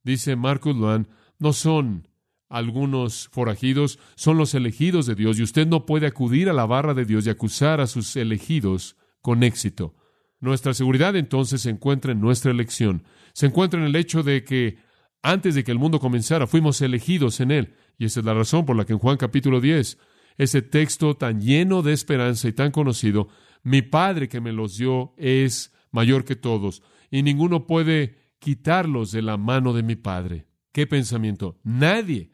dice 0.04 0.36
Marcus 0.36 0.76
Luan, 0.76 1.08
no 1.40 1.54
son 1.54 2.08
algunos 2.50 3.30
forajidos, 3.32 4.00
son 4.16 4.38
los 4.38 4.54
elegidos 4.54 5.06
de 5.06 5.16
Dios 5.16 5.40
y 5.40 5.44
usted 5.44 5.68
no 5.68 5.86
puede 5.86 6.08
acudir 6.08 6.50
a 6.50 6.54
la 6.54 6.66
barra 6.66 6.94
de 6.94 7.06
Dios 7.06 7.26
y 7.26 7.30
acusar 7.30 7.80
a 7.80 7.88
sus 7.88 8.16
elegidos 8.16 8.98
con 9.22 9.44
éxito. 9.44 9.96
Nuestra 10.40 10.74
seguridad 10.74 11.16
entonces 11.16 11.62
se 11.62 11.70
encuentra 11.70 12.12
en 12.12 12.20
nuestra 12.20 12.52
elección, 12.52 13.04
se 13.34 13.46
encuentra 13.46 13.80
en 13.80 13.86
el 13.86 13.96
hecho 13.96 14.24
de 14.24 14.44
que 14.44 14.80
antes 15.24 15.56
de 15.56 15.64
que 15.64 15.72
el 15.72 15.78
mundo 15.78 16.00
comenzara 16.00 16.48
fuimos 16.48 16.82
elegidos 16.82 17.40
en 17.40 17.52
él. 17.52 17.76
Y 17.98 18.06
esa 18.06 18.20
es 18.20 18.26
la 18.26 18.34
razón 18.34 18.66
por 18.66 18.76
la 18.76 18.86
que 18.86 18.94
en 18.94 19.00
Juan 19.00 19.18
capítulo 19.18 19.62
10 19.62 19.98
ese 20.38 20.62
texto 20.62 21.16
tan 21.16 21.42
lleno 21.42 21.82
de 21.82 21.94
esperanza 21.94 22.48
y 22.48 22.54
tan 22.54 22.72
conocido, 22.72 23.28
mi 23.64 23.82
Padre 23.82 24.28
que 24.28 24.42
me 24.42 24.52
los 24.52 24.78
dio 24.78 25.14
es 25.18 25.74
mayor 25.92 26.26
que 26.26 26.36
todos, 26.36 26.82
y 27.12 27.22
ninguno 27.22 27.68
puede 27.68 28.16
quitarlos 28.40 29.12
de 29.12 29.22
la 29.22 29.38
mano 29.38 29.74
de 29.74 29.84
mi 29.84 29.96
Padre. 29.96 30.48
¿Qué 30.72 30.88
pensamiento? 30.88 31.60
Nadie 31.64 32.32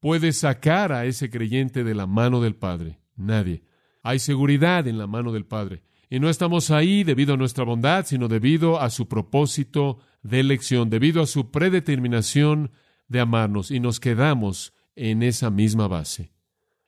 puede 0.00 0.32
sacar 0.32 0.92
a 0.92 1.04
ese 1.04 1.28
creyente 1.28 1.84
de 1.84 1.94
la 1.94 2.06
mano 2.06 2.40
del 2.40 2.54
Padre. 2.54 3.00
Nadie. 3.16 3.64
Hay 4.02 4.20
seguridad 4.20 4.86
en 4.86 4.96
la 4.96 5.06
mano 5.06 5.32
del 5.32 5.44
Padre. 5.44 5.82
Y 6.08 6.20
no 6.20 6.28
estamos 6.28 6.70
ahí 6.70 7.04
debido 7.04 7.34
a 7.34 7.36
nuestra 7.36 7.64
bondad, 7.64 8.06
sino 8.06 8.28
debido 8.28 8.80
a 8.80 8.90
su 8.90 9.08
propósito 9.08 9.98
de 10.22 10.40
elección, 10.40 10.90
debido 10.90 11.22
a 11.22 11.26
su 11.26 11.50
predeterminación 11.50 12.70
de 13.08 13.20
amarnos. 13.20 13.70
Y 13.70 13.80
nos 13.80 13.98
quedamos 13.98 14.72
en 14.94 15.22
esa 15.22 15.50
misma 15.50 15.88
base. 15.88 16.32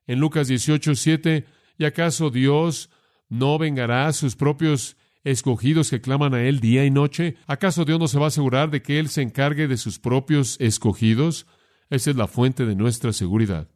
En 0.07 0.21
Lucas 0.21 0.49
18, 0.49 0.95
7, 0.95 1.47
¿y 1.79 1.85
acaso 1.85 2.31
Dios 2.31 2.91
no 3.29 3.59
vengará 3.59 4.07
a 4.07 4.13
sus 4.13 4.37
propios 4.37 4.97
escogidos 5.25 5.91
que 5.91 6.01
claman 6.01 6.35
a 6.35 6.43
Él 6.43 6.61
día 6.61 6.85
y 6.85 6.91
noche? 6.91 7.37
¿Acaso 7.47 7.85
Dios 7.85 7.99
no 7.99 8.09
se 8.09 8.19
va 8.19 8.27
a 8.27 8.29
asegurar 8.29 8.71
de 8.71 8.83
que 8.83 8.99
Él 8.99 9.09
se 9.09 9.23
encargue 9.23 9.67
de 9.67 9.77
sus 9.77 9.99
propios 9.99 10.57
escogidos? 10.61 11.47
Esa 11.91 12.11
es 12.11 12.17
la 12.17 12.29
fuente 12.29 12.67
de 12.67 12.77
nuestra 12.77 13.13
seguridad. 13.13 13.69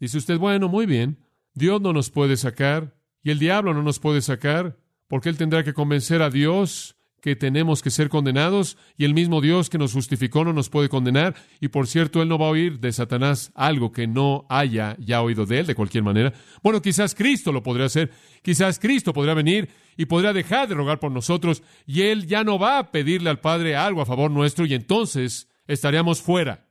Dice 0.00 0.18
usted, 0.18 0.38
bueno, 0.38 0.68
muy 0.68 0.86
bien, 0.86 1.18
Dios 1.54 1.80
no 1.80 1.92
nos 1.92 2.10
puede 2.10 2.36
sacar 2.36 2.96
y 3.22 3.30
el 3.30 3.38
diablo 3.38 3.72
no 3.72 3.82
nos 3.82 4.00
puede 4.00 4.20
sacar, 4.20 4.78
porque 5.08 5.28
Él 5.28 5.36
tendrá 5.36 5.62
que 5.64 5.72
convencer 5.72 6.20
a 6.22 6.30
Dios 6.30 6.96
que 7.24 7.36
tenemos 7.36 7.80
que 7.80 7.90
ser 7.90 8.10
condenados 8.10 8.76
y 8.98 9.06
el 9.06 9.14
mismo 9.14 9.40
Dios 9.40 9.70
que 9.70 9.78
nos 9.78 9.94
justificó 9.94 10.44
no 10.44 10.52
nos 10.52 10.68
puede 10.68 10.90
condenar 10.90 11.34
y 11.58 11.68
por 11.68 11.86
cierto 11.86 12.20
Él 12.20 12.28
no 12.28 12.36
va 12.36 12.48
a 12.48 12.50
oír 12.50 12.80
de 12.80 12.92
Satanás 12.92 13.50
algo 13.54 13.92
que 13.92 14.06
no 14.06 14.44
haya 14.50 14.94
ya 14.98 15.22
oído 15.22 15.46
de 15.46 15.60
Él 15.60 15.66
de 15.66 15.74
cualquier 15.74 16.04
manera. 16.04 16.34
Bueno, 16.62 16.82
quizás 16.82 17.14
Cristo 17.14 17.50
lo 17.50 17.62
podría 17.62 17.86
hacer, 17.86 18.10
quizás 18.42 18.78
Cristo 18.78 19.14
podría 19.14 19.32
venir 19.32 19.70
y 19.96 20.04
podría 20.04 20.34
dejar 20.34 20.68
de 20.68 20.74
rogar 20.74 21.00
por 21.00 21.12
nosotros 21.12 21.62
y 21.86 22.02
Él 22.02 22.26
ya 22.26 22.44
no 22.44 22.58
va 22.58 22.78
a 22.78 22.90
pedirle 22.90 23.30
al 23.30 23.40
Padre 23.40 23.74
algo 23.74 24.02
a 24.02 24.06
favor 24.06 24.30
nuestro 24.30 24.66
y 24.66 24.74
entonces 24.74 25.48
estaríamos 25.66 26.20
fuera. 26.20 26.68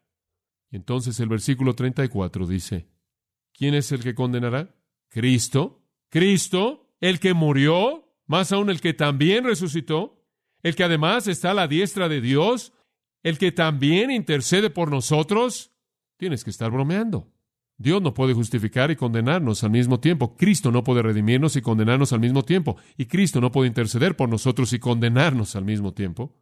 Y 0.70 0.76
entonces 0.76 1.20
el 1.20 1.30
versículo 1.30 1.74
34 1.74 2.46
dice, 2.46 2.88
¿quién 3.54 3.74
es 3.74 3.92
el 3.92 4.04
que 4.04 4.14
condenará? 4.14 4.76
Cristo. 5.10 5.84
Cristo, 6.10 6.94
el 7.02 7.20
que 7.20 7.34
murió, 7.34 8.14
más 8.28 8.52
aún 8.52 8.70
el 8.70 8.82
que 8.82 8.94
también 8.94 9.46
resucitó 9.46 10.23
el 10.64 10.76
que 10.76 10.84
además 10.84 11.28
está 11.28 11.52
a 11.52 11.54
la 11.54 11.68
diestra 11.68 12.10
de 12.10 12.22
Dios, 12.22 12.74
el 13.22 13.38
que 13.38 13.52
también 13.52 14.12
intercede 14.12 14.70
por 14.70 14.90
nosotros, 14.90 15.72
tienes 16.18 16.44
que 16.44 16.50
estar 16.50 16.72
bromeando. 16.72 17.30
Dios 17.78 18.02
no 18.02 18.14
puede 18.14 18.34
justificar 18.34 18.92
y 18.92 18.96
condenarnos 18.96 19.64
al 19.64 19.72
mismo 19.72 20.00
tiempo. 20.00 20.36
Cristo 20.38 20.72
no 20.72 20.84
puede 20.84 21.02
redimirnos 21.02 21.56
y 21.56 21.62
condenarnos 21.62 22.14
al 22.14 22.20
mismo 22.20 22.44
tiempo. 22.44 22.78
Y 22.98 23.06
Cristo 23.06 23.42
no 23.42 23.52
puede 23.52 23.68
interceder 23.68 24.16
por 24.16 24.30
nosotros 24.30 24.72
y 24.74 24.80
condenarnos 24.80 25.56
al 25.56 25.66
mismo 25.66 25.94
tiempo. 25.94 26.36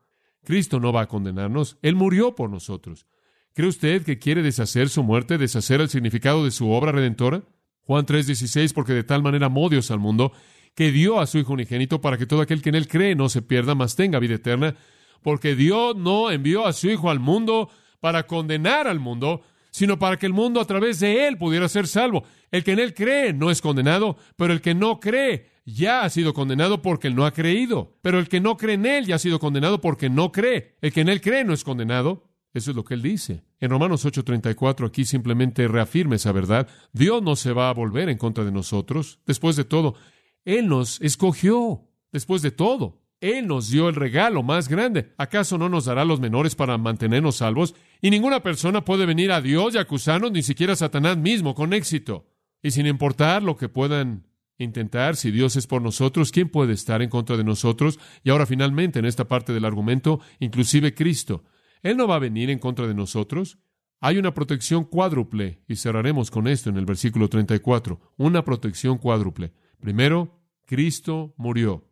Cristo 0.44 0.80
no 0.80 0.92
va 0.92 1.02
a 1.02 1.08
condenarnos. 1.08 1.78
Él 1.82 1.96
murió 1.96 2.36
por 2.36 2.50
nosotros. 2.50 3.08
¿Cree 3.54 3.70
usted 3.70 4.04
que 4.04 4.20
quiere 4.20 4.44
deshacer 4.44 4.90
su 4.90 5.04
muerte, 5.04 5.38
deshacer 5.38 5.82
el 5.82 5.90
significado 5.90 6.44
de 6.44 6.52
su 6.52 6.70
obra 6.70 6.92
redentora? 6.92 7.44
Juan 7.82 8.06
3:16, 8.06 8.74
porque 8.74 8.94
de 8.94 9.04
tal 9.04 9.24
manera 9.24 9.48
amó 9.48 9.68
al 9.68 10.00
mundo 10.00 10.32
que 10.76 10.92
dio 10.92 11.20
a 11.20 11.28
su 11.28 11.38
Hijo 11.38 11.54
unigénito 11.54 12.02
para 12.02 12.18
que 12.18 12.26
todo 12.26 12.42
aquel 12.42 12.62
que 12.62 12.70
en 12.70 12.76
él 12.76 12.88
cree 12.88 13.16
no 13.16 13.30
se 13.30 13.42
pierda, 13.42 13.76
mas 13.76 13.96
tenga 13.96 14.20
vida 14.20 14.36
eterna, 14.36 14.76
porque 15.22 15.56
Dios 15.56 15.96
no 15.96 16.32
envió 16.32 16.66
a 16.66 16.74
su 16.74 16.90
Hijo 16.90 17.10
al 17.10 17.20
mundo 17.20 17.70
para 18.00 18.28
condenar 18.28 18.88
al 18.88 19.00
mundo, 19.00 19.42
sino 19.72 19.98
para 20.00 20.18
que 20.18 20.26
el 20.26 20.34
mundo 20.34 20.60
a 20.60 20.66
través 20.66 21.00
de 21.00 21.28
él 21.28 21.38
pudiera 21.38 21.70
ser 21.70 21.88
salvo. 21.88 22.24
El 22.52 22.64
que 22.64 22.74
en 22.74 22.80
él 22.80 22.94
cree 22.94 23.34
no 23.34 23.50
es 23.50 23.62
condenado, 23.62 24.18
pero 24.36 24.54
el 24.54 24.62
que 24.62 24.76
no 24.76 25.00
cree 25.00 25.50
ya 25.66 26.02
ha 26.02 26.10
sido 26.10 26.34
condenado 26.34 26.82
porque 26.82 27.08
él 27.08 27.16
no 27.16 27.26
ha 27.26 27.32
creído. 27.32 27.98
Pero 28.02 28.20
el 28.20 28.28
que 28.28 28.42
no 28.42 28.58
cree 28.58 28.76
en 28.76 28.86
él 28.86 29.06
ya 29.06 29.16
ha 29.16 29.20
sido 29.20 29.40
condenado 29.40 29.80
porque 29.80 30.10
no 30.10 30.32
cree. 30.32 30.76
El 30.82 30.92
que 30.92 31.02
en 31.02 31.10
él 31.10 31.22
cree 31.22 31.44
no 31.44 31.54
es 31.54 31.64
condenado. 31.64 32.28
Eso 32.54 32.72
es 32.72 32.76
lo 32.76 32.84
que 32.84 32.96
él 32.96 33.02
dice. 33.02 33.44
En 33.62 33.70
Romanos 33.70 34.06
8:34 34.06 34.86
aquí 34.86 35.06
simplemente 35.06 35.68
reafirma 35.68 36.16
esa 36.16 36.34
verdad. 36.34 36.68
Dios 36.92 37.24
no 37.24 37.38
se 37.38 37.54
va 37.54 37.70
a 37.70 37.74
volver 37.74 38.10
en 38.10 38.18
contra 38.18 38.44
de 38.44 38.52
nosotros. 38.52 39.20
Después 39.26 39.56
de 39.56 39.64
todo, 39.64 39.96
él 40.46 40.68
nos 40.68 41.00
escogió. 41.02 41.88
Después 42.12 42.42
de 42.42 42.52
todo, 42.52 43.02
Él 43.22 43.48
nos 43.48 43.70
dio 43.70 43.88
el 43.88 43.96
regalo 43.96 44.44
más 44.44 44.68
grande. 44.68 45.14
¿Acaso 45.18 45.58
no 45.58 45.70
nos 45.70 45.86
dará 45.86 46.04
los 46.04 46.20
menores 46.20 46.56
para 46.56 46.78
mantenernos 46.78 47.38
salvos? 47.38 47.76
Y 48.02 48.10
ninguna 48.10 48.42
persona 48.42 48.84
puede 48.84 49.06
venir 49.06 49.32
a 49.32 49.42
Dios 49.42 49.76
y 49.76 49.78
acusarnos, 49.78 50.32
ni 50.32 50.44
siquiera 50.44 50.76
Satanás 50.76 51.18
mismo, 51.18 51.56
con 51.56 51.74
éxito. 51.74 52.26
Y 52.62 52.72
sin 52.72 52.88
importar 52.88 53.44
lo 53.44 53.56
que 53.56 53.70
puedan 53.70 54.28
intentar, 54.58 55.16
si 55.16 55.32
Dios 55.32 55.56
es 55.56 55.68
por 55.68 55.82
nosotros, 55.82 56.32
¿quién 56.32 56.50
puede 56.50 56.74
estar 56.74 57.02
en 57.02 57.10
contra 57.10 57.38
de 57.38 57.44
nosotros? 57.44 58.00
Y 58.24 58.30
ahora 58.30 58.46
finalmente, 58.46 59.00
en 59.00 59.06
esta 59.06 59.28
parte 59.28 59.54
del 59.54 59.66
argumento, 59.66 60.20
inclusive 60.40 60.94
Cristo. 60.94 61.44
Él 61.82 61.98
no 61.98 62.08
va 62.08 62.16
a 62.16 62.20
venir 62.20 62.50
en 62.50 62.60
contra 62.60 62.88
de 62.88 62.94
nosotros. 62.94 63.58
Hay 64.00 64.18
una 64.18 64.34
protección 64.34 64.84
cuádruple, 64.84 65.64
y 65.68 65.76
cerraremos 65.76 66.30
con 66.30 66.48
esto 66.48 66.70
en 66.70 66.78
el 66.78 66.86
versículo 66.86 67.30
34, 67.30 68.00
una 68.18 68.44
protección 68.44 68.98
cuádruple. 68.98 69.54
Primero, 69.82 70.40
Cristo 70.66 71.34
murió. 71.38 71.84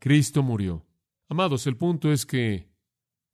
Cristo 0.00 0.42
murió. 0.42 0.84
Amados, 1.28 1.66
el 1.66 1.76
punto 1.76 2.10
es 2.10 2.26
que 2.26 2.68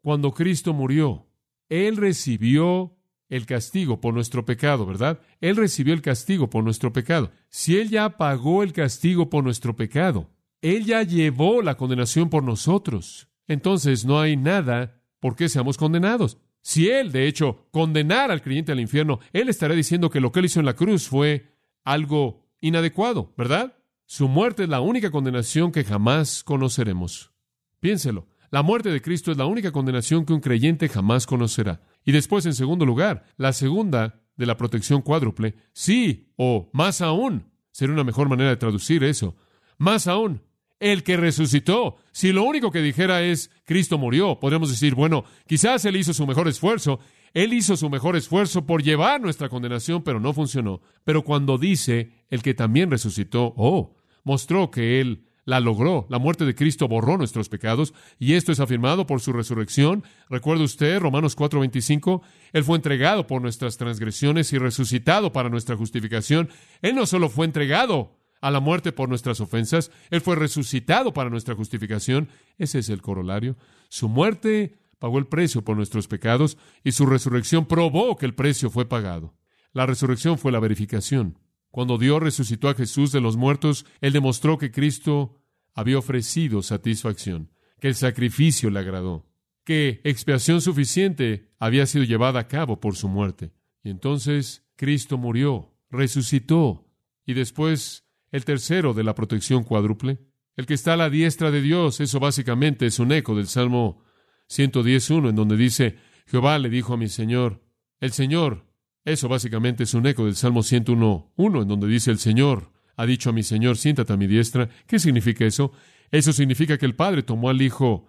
cuando 0.02 0.32
Cristo 0.32 0.74
murió, 0.74 1.28
Él 1.68 1.96
recibió 1.96 2.98
el 3.28 3.46
castigo 3.46 4.00
por 4.00 4.12
nuestro 4.12 4.44
pecado, 4.44 4.84
¿verdad? 4.84 5.20
Él 5.40 5.56
recibió 5.56 5.94
el 5.94 6.02
castigo 6.02 6.50
por 6.50 6.64
nuestro 6.64 6.92
pecado. 6.92 7.30
Si 7.48 7.78
Él 7.78 7.88
ya 7.88 8.18
pagó 8.18 8.62
el 8.62 8.72
castigo 8.72 9.30
por 9.30 9.44
nuestro 9.44 9.74
pecado, 9.74 10.28
Él 10.60 10.84
ya 10.84 11.02
llevó 11.02 11.62
la 11.62 11.76
condenación 11.76 12.28
por 12.28 12.42
nosotros. 12.42 13.28
Entonces 13.46 14.04
no 14.04 14.20
hay 14.20 14.36
nada 14.36 15.00
por 15.20 15.36
qué 15.36 15.48
seamos 15.48 15.78
condenados. 15.78 16.38
Si 16.60 16.88
Él, 16.88 17.12
de 17.12 17.26
hecho, 17.26 17.68
condenara 17.70 18.32
al 18.32 18.42
creyente 18.42 18.72
al 18.72 18.80
infierno, 18.80 19.20
Él 19.32 19.48
estaría 19.48 19.76
diciendo 19.76 20.10
que 20.10 20.20
lo 20.20 20.32
que 20.32 20.40
Él 20.40 20.46
hizo 20.46 20.60
en 20.60 20.66
la 20.66 20.76
cruz 20.76 21.08
fue 21.08 21.56
algo 21.84 22.50
inadecuado, 22.60 23.32
¿verdad? 23.36 23.76
Su 24.06 24.28
muerte 24.28 24.64
es 24.64 24.68
la 24.68 24.80
única 24.80 25.10
condenación 25.10 25.72
que 25.72 25.84
jamás 25.84 26.42
conoceremos. 26.42 27.32
Piénselo. 27.80 28.26
La 28.50 28.62
muerte 28.62 28.90
de 28.90 29.00
Cristo 29.00 29.32
es 29.32 29.38
la 29.38 29.46
única 29.46 29.72
condenación 29.72 30.26
que 30.26 30.34
un 30.34 30.40
creyente 30.40 30.88
jamás 30.88 31.26
conocerá. 31.26 31.80
Y 32.04 32.12
después, 32.12 32.44
en 32.44 32.52
segundo 32.52 32.84
lugar, 32.84 33.24
la 33.38 33.54
segunda 33.54 34.20
de 34.36 34.46
la 34.46 34.58
protección 34.58 35.00
cuádruple, 35.00 35.54
sí, 35.72 36.32
o 36.36 36.68
más 36.74 37.00
aún, 37.00 37.50
sería 37.70 37.94
una 37.94 38.04
mejor 38.04 38.28
manera 38.28 38.50
de 38.50 38.56
traducir 38.56 39.04
eso. 39.04 39.36
Más 39.78 40.06
aún, 40.06 40.42
el 40.82 41.04
que 41.04 41.16
resucitó. 41.16 41.96
Si 42.10 42.32
lo 42.32 42.42
único 42.42 42.70
que 42.70 42.82
dijera 42.82 43.22
es 43.22 43.50
Cristo 43.64 43.98
murió, 43.98 44.38
podríamos 44.40 44.68
decir, 44.68 44.94
bueno, 44.94 45.24
quizás 45.46 45.84
Él 45.84 45.96
hizo 45.96 46.12
su 46.12 46.26
mejor 46.26 46.48
esfuerzo, 46.48 47.00
Él 47.34 47.52
hizo 47.52 47.76
su 47.76 47.88
mejor 47.88 48.16
esfuerzo 48.16 48.66
por 48.66 48.82
llevar 48.82 49.20
nuestra 49.20 49.48
condenación, 49.48 50.02
pero 50.02 50.20
no 50.20 50.32
funcionó. 50.32 50.80
Pero 51.04 51.22
cuando 51.22 51.58
dice 51.58 52.10
el 52.28 52.42
que 52.42 52.54
también 52.54 52.90
resucitó, 52.90 53.54
oh, 53.56 53.94
mostró 54.24 54.70
que 54.70 55.00
Él 55.00 55.24
la 55.44 55.60
logró. 55.60 56.06
La 56.08 56.18
muerte 56.18 56.44
de 56.44 56.54
Cristo 56.54 56.88
borró 56.88 57.16
nuestros 57.16 57.48
pecados 57.48 57.94
y 58.18 58.34
esto 58.34 58.52
es 58.52 58.60
afirmado 58.60 59.06
por 59.06 59.20
su 59.20 59.32
resurrección. 59.32 60.04
Recuerde 60.28 60.64
usted 60.64 61.00
Romanos 61.00 61.36
4:25, 61.36 62.22
Él 62.52 62.64
fue 62.64 62.76
entregado 62.76 63.26
por 63.26 63.42
nuestras 63.42 63.76
transgresiones 63.76 64.52
y 64.52 64.58
resucitado 64.58 65.32
para 65.32 65.48
nuestra 65.48 65.76
justificación. 65.76 66.48
Él 66.80 66.94
no 66.94 67.06
solo 67.06 67.28
fue 67.28 67.46
entregado 67.46 68.18
a 68.40 68.50
la 68.50 68.60
muerte 68.60 68.92
por 68.92 69.08
nuestras 69.08 69.40
ofensas, 69.40 69.90
Él 70.10 70.20
fue 70.20 70.36
resucitado 70.36 71.12
para 71.12 71.30
nuestra 71.30 71.54
justificación. 71.54 72.28
Ese 72.58 72.80
es 72.80 72.88
el 72.88 73.02
corolario. 73.02 73.56
Su 73.88 74.08
muerte 74.08 74.81
pagó 75.02 75.18
el 75.18 75.26
precio 75.26 75.64
por 75.64 75.76
nuestros 75.76 76.06
pecados 76.06 76.56
y 76.84 76.92
su 76.92 77.06
resurrección 77.06 77.66
probó 77.66 78.16
que 78.16 78.24
el 78.24 78.36
precio 78.36 78.70
fue 78.70 78.88
pagado. 78.88 79.34
La 79.72 79.84
resurrección 79.84 80.38
fue 80.38 80.52
la 80.52 80.60
verificación. 80.60 81.40
Cuando 81.72 81.98
Dios 81.98 82.22
resucitó 82.22 82.68
a 82.68 82.74
Jesús 82.74 83.10
de 83.10 83.20
los 83.20 83.36
muertos, 83.36 83.84
Él 84.00 84.12
demostró 84.12 84.58
que 84.58 84.70
Cristo 84.70 85.42
había 85.74 85.98
ofrecido 85.98 86.62
satisfacción, 86.62 87.50
que 87.80 87.88
el 87.88 87.96
sacrificio 87.96 88.70
le 88.70 88.78
agradó, 88.78 89.26
que 89.64 90.00
expiación 90.04 90.60
suficiente 90.60 91.50
había 91.58 91.86
sido 91.86 92.04
llevada 92.04 92.38
a 92.38 92.46
cabo 92.46 92.78
por 92.78 92.94
su 92.94 93.08
muerte. 93.08 93.50
Y 93.82 93.90
entonces 93.90 94.68
Cristo 94.76 95.18
murió, 95.18 95.74
resucitó, 95.90 96.86
y 97.26 97.34
después 97.34 98.06
el 98.30 98.44
tercero 98.44 98.94
de 98.94 99.02
la 99.02 99.16
protección 99.16 99.64
cuádruple, 99.64 100.20
el 100.54 100.64
que 100.64 100.74
está 100.74 100.92
a 100.92 100.96
la 100.96 101.10
diestra 101.10 101.50
de 101.50 101.60
Dios, 101.60 101.98
eso 101.98 102.20
básicamente 102.20 102.86
es 102.86 103.00
un 103.00 103.10
eco 103.10 103.34
del 103.34 103.48
Salmo 103.48 104.04
111, 104.52 105.28
en 105.28 105.34
donde 105.34 105.56
dice, 105.56 105.96
Jehová 106.26 106.58
le 106.58 106.68
dijo 106.68 106.94
a 106.94 106.96
mi 106.96 107.08
Señor, 107.08 107.62
el 108.00 108.12
Señor 108.12 108.72
eso 109.04 109.28
básicamente 109.28 109.82
es 109.82 109.94
un 109.94 110.06
eco 110.06 110.26
del 110.26 110.36
Salmo 110.36 110.60
101.1, 110.60 111.62
en 111.62 111.68
donde 111.68 111.88
dice 111.88 112.10
el 112.10 112.18
Señor, 112.18 112.70
ha 112.96 113.04
dicho 113.04 113.30
a 113.30 113.32
mi 113.32 113.42
Señor, 113.42 113.76
siéntate 113.76 114.12
a 114.12 114.16
mi 114.16 114.26
diestra. 114.26 114.68
¿Qué 114.86 114.98
significa 114.98 115.44
eso? 115.44 115.72
Eso 116.10 116.32
significa 116.32 116.78
que 116.78 116.86
el 116.86 116.94
Padre 116.94 117.22
tomó 117.22 117.48
al 117.48 117.60
Hijo 117.62 118.08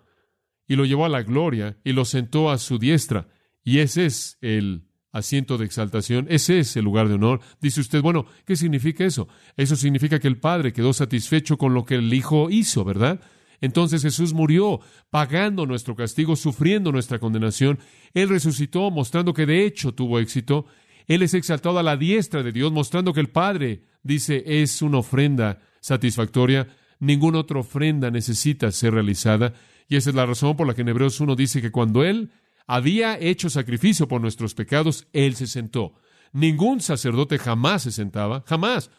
y 0.67 0.75
lo 0.75 0.85
llevó 0.85 1.05
a 1.05 1.09
la 1.09 1.23
gloria 1.23 1.77
y 1.83 1.93
lo 1.93 2.05
sentó 2.05 2.51
a 2.51 2.59
su 2.59 2.77
diestra. 2.77 3.27
Y 3.63 3.79
ese 3.79 4.05
es 4.05 4.37
el 4.41 4.83
asiento 5.11 5.57
de 5.57 5.65
exaltación, 5.65 6.27
ese 6.29 6.59
es 6.59 6.75
el 6.75 6.85
lugar 6.85 7.07
de 7.07 7.15
honor. 7.15 7.39
Dice 7.59 7.81
usted, 7.81 8.01
bueno, 8.01 8.25
¿qué 8.45 8.55
significa 8.55 9.03
eso? 9.03 9.27
Eso 9.57 9.75
significa 9.75 10.19
que 10.19 10.27
el 10.27 10.39
Padre 10.39 10.73
quedó 10.73 10.93
satisfecho 10.93 11.57
con 11.57 11.73
lo 11.73 11.85
que 11.85 11.95
el 11.95 12.13
Hijo 12.13 12.49
hizo, 12.51 12.83
¿verdad? 12.83 13.19
Entonces 13.63 14.01
Jesús 14.01 14.33
murió 14.33 14.81
pagando 15.09 15.65
nuestro 15.65 15.95
castigo, 15.95 16.35
sufriendo 16.35 16.91
nuestra 16.91 17.17
condenación. 17.17 17.79
Él 18.13 18.27
resucitó 18.27 18.91
mostrando 18.91 19.33
que 19.33 19.45
de 19.45 19.65
hecho 19.65 19.93
tuvo 19.93 20.19
éxito 20.19 20.65
Él 21.07 21.21
es 21.21 21.33
exaltado 21.33 21.79
a 21.79 21.83
la 21.83 21.95
diestra 21.95 22.43
de 22.43 22.51
Dios, 22.51 22.73
mostrando 22.73 23.13
que 23.13 23.21
el 23.21 23.29
Padre, 23.29 23.83
dice, 24.03 24.43
es 24.45 24.81
una 24.81 24.97
ofrenda 24.97 25.61
satisfactoria. 25.79 26.67
Ninguna 26.99 27.39
otra 27.39 27.61
ofrenda 27.61 28.11
necesita 28.11 28.69
ser 28.69 28.95
realizada. 28.95 29.53
Y 29.87 29.95
esa 29.95 30.09
es 30.09 30.15
la 30.17 30.25
razón 30.25 30.57
por 30.57 30.67
la 30.67 30.73
que 30.73 30.81
en 30.81 30.89
Hebreos 30.89 31.21
1 31.21 31.33
dice 31.37 31.61
que 31.61 31.71
cuando 31.71 32.03
Él 32.03 32.31
había 32.67 33.17
hecho 33.17 33.49
sacrificio 33.49 34.09
por 34.09 34.19
nuestros 34.19 34.55
pecados, 34.55 35.07
Él 35.13 35.37
se 35.37 35.47
sentó. 35.47 35.93
Ningún 36.33 36.81
sacerdote 36.81 37.37
jamás 37.37 37.83
se 37.83 37.91
sentaba, 37.93 38.43
jamás. 38.45 38.91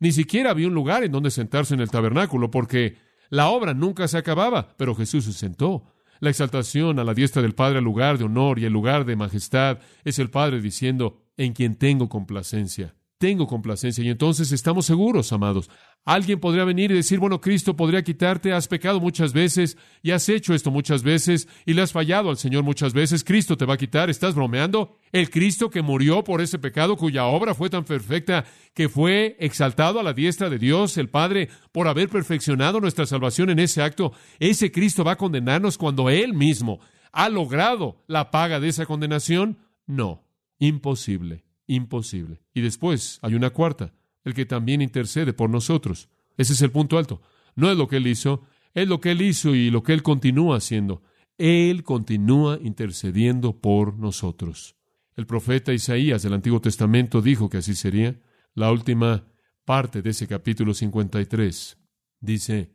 Ni 0.00 0.10
siquiera 0.10 0.50
había 0.50 0.66
un 0.66 0.74
lugar 0.74 1.04
en 1.04 1.12
donde 1.12 1.30
sentarse 1.30 1.74
en 1.74 1.80
el 1.80 1.90
tabernáculo, 1.90 2.50
porque 2.50 2.96
la 3.30 3.48
obra 3.48 3.74
nunca 3.74 4.08
se 4.08 4.18
acababa, 4.18 4.74
pero 4.76 4.94
Jesús 4.94 5.24
se 5.24 5.32
sentó. 5.32 5.84
La 6.20 6.30
exaltación 6.30 6.98
a 6.98 7.04
la 7.04 7.14
diestra 7.14 7.42
del 7.42 7.54
Padre 7.54 7.78
al 7.78 7.84
lugar 7.84 8.18
de 8.18 8.24
honor 8.24 8.58
y 8.58 8.64
el 8.64 8.72
lugar 8.72 9.04
de 9.04 9.16
majestad 9.16 9.78
es 10.04 10.18
el 10.18 10.30
Padre 10.30 10.60
diciendo, 10.60 11.22
en 11.36 11.52
quien 11.52 11.76
tengo 11.76 12.08
complacencia 12.08 12.94
tengo 13.18 13.46
complacencia. 13.46 14.02
Y 14.02 14.08
entonces 14.08 14.52
estamos 14.52 14.86
seguros, 14.86 15.32
amados. 15.32 15.68
Alguien 16.04 16.40
podría 16.40 16.64
venir 16.64 16.90
y 16.90 16.94
decir, 16.94 17.18
bueno, 17.18 17.40
Cristo 17.40 17.76
podría 17.76 18.02
quitarte, 18.02 18.52
has 18.52 18.68
pecado 18.68 19.00
muchas 19.00 19.32
veces 19.32 19.76
y 20.02 20.12
has 20.12 20.28
hecho 20.28 20.54
esto 20.54 20.70
muchas 20.70 21.02
veces 21.02 21.48
y 21.66 21.74
le 21.74 21.82
has 21.82 21.92
fallado 21.92 22.30
al 22.30 22.38
Señor 22.38 22.62
muchas 22.62 22.94
veces. 22.94 23.24
Cristo 23.24 23.56
te 23.56 23.66
va 23.66 23.74
a 23.74 23.78
quitar, 23.78 24.08
¿estás 24.08 24.34
bromeando? 24.34 24.96
El 25.12 25.28
Cristo 25.28 25.68
que 25.68 25.82
murió 25.82 26.24
por 26.24 26.40
ese 26.40 26.58
pecado, 26.58 26.96
cuya 26.96 27.26
obra 27.26 27.54
fue 27.54 27.68
tan 27.68 27.84
perfecta 27.84 28.44
que 28.72 28.88
fue 28.88 29.36
exaltado 29.40 30.00
a 30.00 30.02
la 30.02 30.14
diestra 30.14 30.48
de 30.48 30.58
Dios, 30.58 30.96
el 30.96 31.10
Padre, 31.10 31.48
por 31.72 31.88
haber 31.88 32.08
perfeccionado 32.08 32.80
nuestra 32.80 33.04
salvación 33.04 33.50
en 33.50 33.58
ese 33.58 33.82
acto, 33.82 34.12
ese 34.38 34.72
Cristo 34.72 35.04
va 35.04 35.12
a 35.12 35.16
condenarnos 35.16 35.76
cuando 35.76 36.08
Él 36.08 36.32
mismo 36.32 36.80
ha 37.12 37.28
logrado 37.28 38.04
la 38.06 38.30
paga 38.30 38.60
de 38.60 38.68
esa 38.68 38.86
condenación. 38.86 39.58
No, 39.86 40.24
imposible 40.58 41.47
imposible. 41.68 42.40
Y 42.52 42.62
después 42.62 43.20
hay 43.22 43.34
una 43.34 43.50
cuarta, 43.50 43.94
el 44.24 44.34
que 44.34 44.46
también 44.46 44.82
intercede 44.82 45.32
por 45.32 45.48
nosotros. 45.48 46.08
Ese 46.36 46.54
es 46.54 46.62
el 46.62 46.72
punto 46.72 46.98
alto. 46.98 47.22
No 47.54 47.70
es 47.70 47.78
lo 47.78 47.86
que 47.86 47.98
Él 47.98 48.08
hizo, 48.08 48.42
es 48.74 48.88
lo 48.88 49.00
que 49.00 49.12
Él 49.12 49.22
hizo 49.22 49.54
y 49.54 49.70
lo 49.70 49.84
que 49.84 49.92
Él 49.92 50.02
continúa 50.02 50.56
haciendo. 50.56 51.02
Él 51.36 51.84
continúa 51.84 52.58
intercediendo 52.60 53.60
por 53.60 53.96
nosotros. 53.96 54.74
El 55.14 55.26
profeta 55.26 55.72
Isaías 55.72 56.22
del 56.22 56.34
Antiguo 56.34 56.60
Testamento 56.60 57.22
dijo 57.22 57.48
que 57.48 57.58
así 57.58 57.74
sería. 57.74 58.18
La 58.54 58.72
última 58.72 59.24
parte 59.64 60.02
de 60.02 60.10
ese 60.10 60.26
capítulo 60.26 60.74
53 60.74 61.78
dice, 62.20 62.72